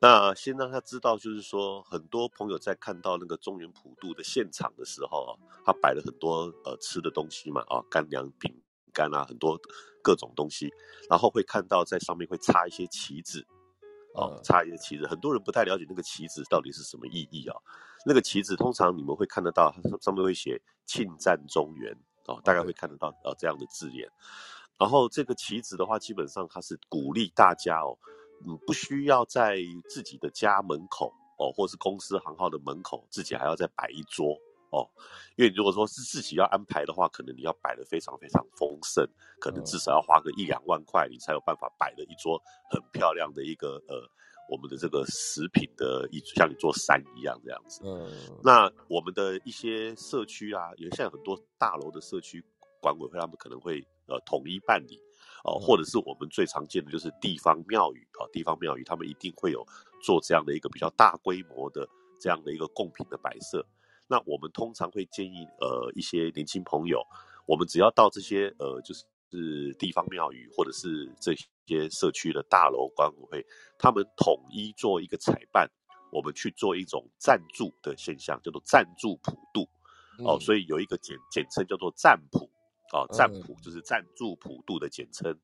[0.00, 8.50] 那先让他知道，就是说，很多朋友在看到那个中原普渡的现场的时候啊，他摆了很多呃吃的东西嘛啊，干粮饼
[8.92, 9.60] 干啊，很多
[10.02, 10.72] 各种东西，
[11.10, 13.46] 然后会看到在上面会插一些旗子。
[14.12, 17.54] 哦，插一些旗子，很多人不太了解那个旗子到底是什么意义啊？
[18.04, 21.92] 那个旗子通常你们会看得到，它上面会写“庆赞中原”
[22.26, 24.08] 哦，大概会看得到呃这样的字眼。
[24.78, 27.98] 然后这个旗子的话，基本上它是鼓励大家哦，
[28.46, 34.36] 嗯，不需要在自己的家门口哦，或是公司行号的门口，自己还要再摆一桌。
[34.70, 34.88] 哦，
[35.34, 39.04] 因为如果说是自己要安排的话，可能你要摆的非常非常丰盛，
[39.40, 42.40] 可能至少要花个一两万块，你才有办法摆了一桌
[42.70, 44.08] 很漂亮的一个呃
[44.50, 47.80] 我们的这个食品的一像一座山一样这样子。
[47.84, 48.10] 嗯，
[48.42, 52.44] 那我们的一些社区啊，因为现在很多大楼的社区
[52.80, 54.98] 管委会，他们可能会呃统一办理
[55.44, 59.64] 哦，或者是我们最常见的就是地方庙宇啊，地方庙宇他们一定会有
[60.02, 61.88] 做这样的一个比较大规模的
[62.18, 63.64] 这样的一个贡品的摆设。
[64.08, 67.00] 那我们通常会建议，呃，一些年轻朋友，
[67.46, 71.34] 我们只要到这些，呃，就是是地方庙宇或者是这
[71.66, 73.46] 些社区的大楼管委会，
[73.78, 75.70] 他们统一做一个采办，
[76.10, 79.68] 我们去做一种赞助的现象，叫做赞助普渡，
[80.24, 82.50] 哦，所以有一个简简称叫做赞普，
[82.92, 85.38] 哦，赞普就是赞助普渡的简称。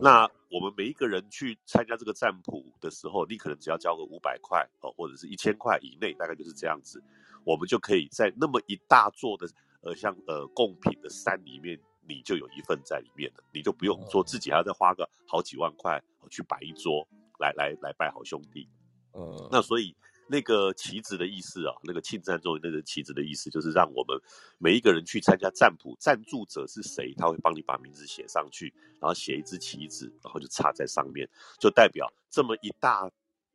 [0.00, 7.02] 那我们每一个人去参加这个占普的时候，你可能只要交个五百块哦，或者是一千块以内，大概就是这样子，
[7.44, 9.48] 我们就可以在那么一大座的
[9.82, 11.76] 呃像呃贡品的山里面，
[12.08, 17.06] 你就有一份在里面了，你就不用说自己还要再花个好几万块去摆一桌
[17.38, 18.68] 来来来拜好兄弟。
[19.12, 19.96] 嗯，那所以。
[20.26, 24.18] 那个旗子的意思啊，那个庆赞中那个旗子的意思，就是让我们
[24.56, 31.28] 每一个人去参加占卜，赞助者是谁，他会帮你把名字写上去，然后写一支旗子，然后就插在上面，
[31.60, 33.06] 就代表这么一大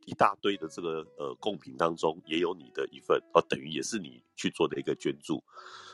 [0.09, 5.43] 一大堆的这个呃贡品当中，也有你的一份，哦，等于也是你去做的一个捐助。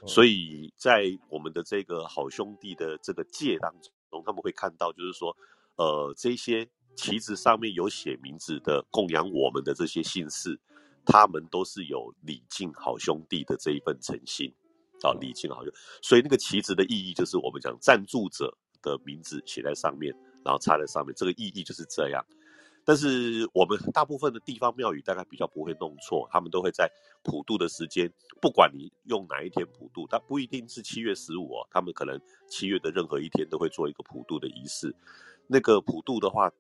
[0.07, 5.35] 所以在我们的这个好兄弟的这个界当中，他们会看到，就是说，
[5.75, 6.69] 呃，这些。
[6.97, 10.57] 旗子上面有写名字的供养我们的这些姓氏，
[11.05, 14.49] 他们都是有礼敬好兄弟的这一份诚心，
[15.03, 22.25] 啊，礼敬好兄，所以那个旗子的意义就是我们讲赞助者的名字写在上面，然后插在上面，这个意义就是这样。
[22.85, 26.87] 但是我们大部分的地方庙宇大概比较不会弄错，他们都会在
[27.23, 28.09] 普渡的时间，
[28.39, 34.95] 不管你用哪一天普渡，它不一定是七月十五哦，他们可能七月的任何一天都会做一个普渡的仪式。
[35.47, 36.51] 那个普渡的话，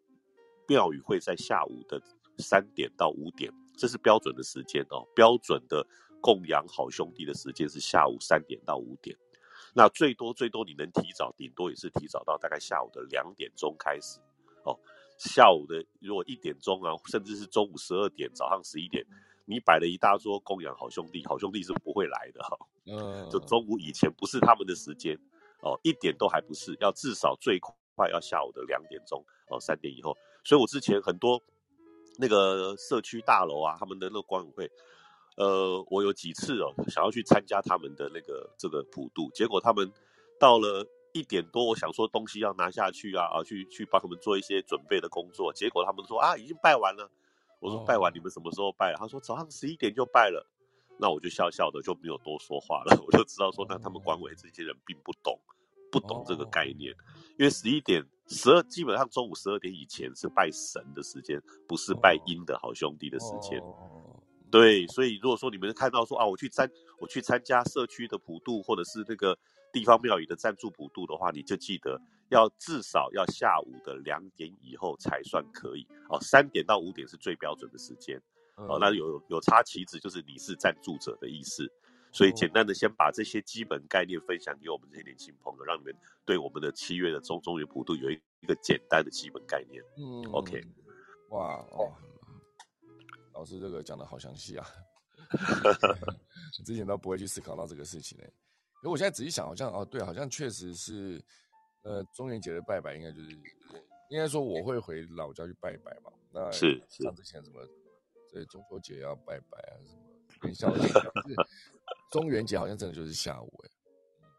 [0.67, 2.01] 庙宇会在下午的
[2.39, 5.07] 三点到五点，这是标准的时间哦。
[5.15, 5.85] 标准的
[6.21, 9.15] 供养好兄弟的时间是下午三点到五点，
[9.75, 14.19] 那最多最多你能提早，顶多也是提早到大概下午的两点钟开始
[14.63, 14.75] 哦。
[15.17, 19.05] 下午的如果一点钟啊，甚至是中午十二点、早上十一点，
[19.45, 22.57] 你摆了一大桌供养好兄弟，好兄弟是不会来的哈。
[22.85, 25.17] 嗯， 就中午以前不是他们的时间
[25.61, 30.15] 哦，一点都还不是，要至少最快要下午的两点钟哦，三点以后。
[30.43, 31.41] 所以我之前很多
[32.17, 34.71] 那个社区大楼啊，他们的那个管委会，
[35.37, 39.91] 呃，我有几次哦想要去参加他们的那个这个普渡，结果他们
[40.39, 40.85] 到了。
[41.15, 45.51] 一点多，我想说东西要拿下去啊啊，去去帮他们做一些准备的工作。
[45.53, 47.09] 结果他们说啊，已经拜完了。
[47.61, 48.93] 我说拜完，你们什么时候拜？
[48.97, 50.45] 他说早上十一点就拜了。
[50.99, 53.01] 那我就笑笑的，就没有多说话了。
[53.05, 55.39] 我就知道说，那他们管委这些人并不懂，
[55.89, 56.93] 不懂这个概念。
[57.39, 63.63] 因为十一点十二，基本上中午十二点以前是拜神的时间，不是拜阴的好兄弟的时间。
[64.51, 69.39] 对，所以如果说你们看到说啊，我去参我去参加社区的普渡，或者是那个。
[69.75, 76.17] 地方庙宇的赞助普渡的话，你就记得要至少要下午的两点以后才算可以哦。
[76.21, 78.17] 三点到五点是最标准的时间
[78.55, 78.77] 哦。
[78.79, 81.69] 那有有插旗子，就是你是赞助者的意思。
[82.13, 89.83] 所以简单的先把这些基本概念分享给我们这些年轻朋友，让你们对我们的七月的中中原普渡有一一个简单的基本概念。
[89.97, 90.63] 嗯，OK。
[91.31, 91.91] 哇哦，
[93.33, 94.65] 老师这个讲的好详细啊！
[96.65, 98.23] 之前都不会去思考到这个事情嘞。
[98.23, 98.44] 因
[98.85, 101.21] 为我现在仔细想，好像哦，对，好像确实是，
[101.81, 103.31] 呃，中元节的拜拜，应该就是，
[104.09, 106.11] 应该说我会回老家去拜拜嘛。
[106.31, 107.61] 那是像之前什么，
[108.31, 110.01] 对，中秋节要拜拜啊，什么
[110.43, 110.87] 元宵节，
[112.11, 113.69] 中元节好像真的就是下午哎。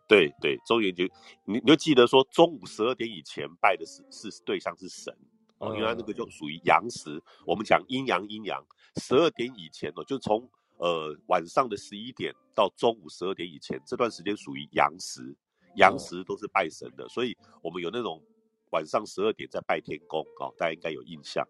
[0.09, 1.11] 对对，中元节，
[1.45, 5.13] 你你就记得说，中午十二点以前拜的是是对象是神
[5.59, 7.21] 哦，因为那个就属于阳时。
[7.45, 8.65] 我们讲阴阳阴阳，
[9.01, 10.49] 十二点以前哦，就从。
[10.79, 15.35] 呃，晚上的十一点到中午十二点以前，这段时间属于阳时，
[15.77, 18.23] 阳时都是拜神的，所以我们有那种
[18.71, 21.47] 晚上十二点在拜天公啊，大家应该有印象。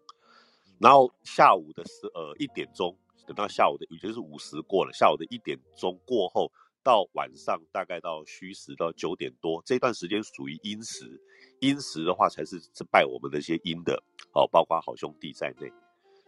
[0.79, 6.51] 然后下午的十呃一点钟，等到下午的，也就是午时过了，下午的一点钟过后，
[6.83, 11.19] 到晚上大概到虚时到九点多，这段时间属于阴时，
[11.59, 14.01] 阴时的话才是是拜我们那些阴的，
[14.33, 15.69] 哦，包括好兄弟在内。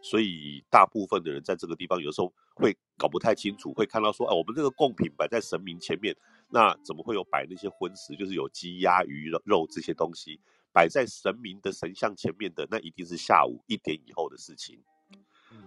[0.01, 6.15] 所以大部分的人在这个地方，有时候会搞不太清楚，会看到说，哎，我们这个贡品摆在神明前面，
[6.49, 8.15] 那怎么会有摆那些荤食？
[8.15, 10.39] 就是有鸡鸭鱼肉肉这些东西
[10.73, 14.77] 摆在神明的神像前面的，那一定是下午一点以后的事情。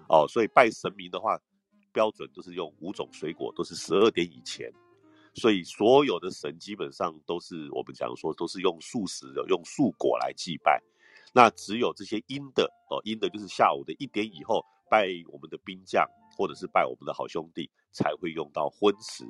[0.09, 1.38] 哦，所以拜神明的话，
[1.93, 4.70] 标准都是用五种水果，都是十二点以前。
[5.34, 10.80] 所以所有的神基本上都是我们讲说，都是用素食的，用素果来祭拜。
[11.32, 19.24] 那只有这些阴的哦，阴的就是下午的一点以后拜我们的兵将，或者是拜我们的好兄弟，才会用到荤食。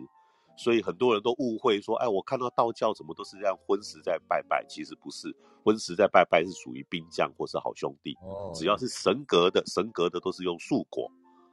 [0.57, 5.35] 所以很多人都误会说，哎，我看到道教怎么都是这样荤食在拜拜，其实不是，
[5.65, 8.15] 荤食在拜拜是属于兵将或是好兄弟。
[8.23, 11.11] 哦，只要是神格的，神格的都是用素果，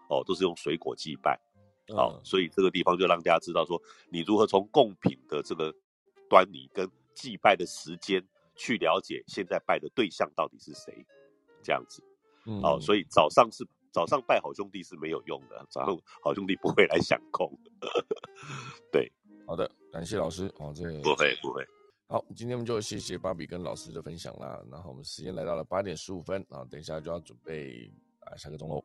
[0.09, 1.39] 哦，都是用水果祭拜。
[1.95, 5.73] 好，所以这个地方就让大家知道说，你如何从贡品的这个
[6.29, 8.23] 端倪跟祭拜的时间。
[8.61, 10.93] 去了解现在拜的对象到底是谁，
[11.63, 12.03] 这样子，
[12.61, 17.51] 哦，所以早上是早上拜好兄弟是没有用的，早上好兄弟不会来想空。
[18.91, 19.11] 对，
[19.45, 21.65] 好的，感谢老师，哦，这不会不会。
[22.07, 24.59] 好，今天我们就谢谢芭比跟老师的分享啦。
[24.71, 28.83] 然后我们时间来到了八点十五分，啊，等一下就要准备啊下个钟喽。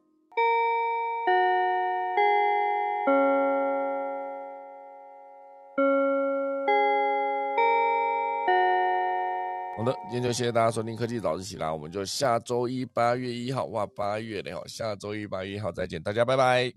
[9.85, 16.73] 好的，今天就谢谢大家收听科技早自习啦，我们就下周一八月一号哇，八月你好，下周一八月一号再见，大家拜拜。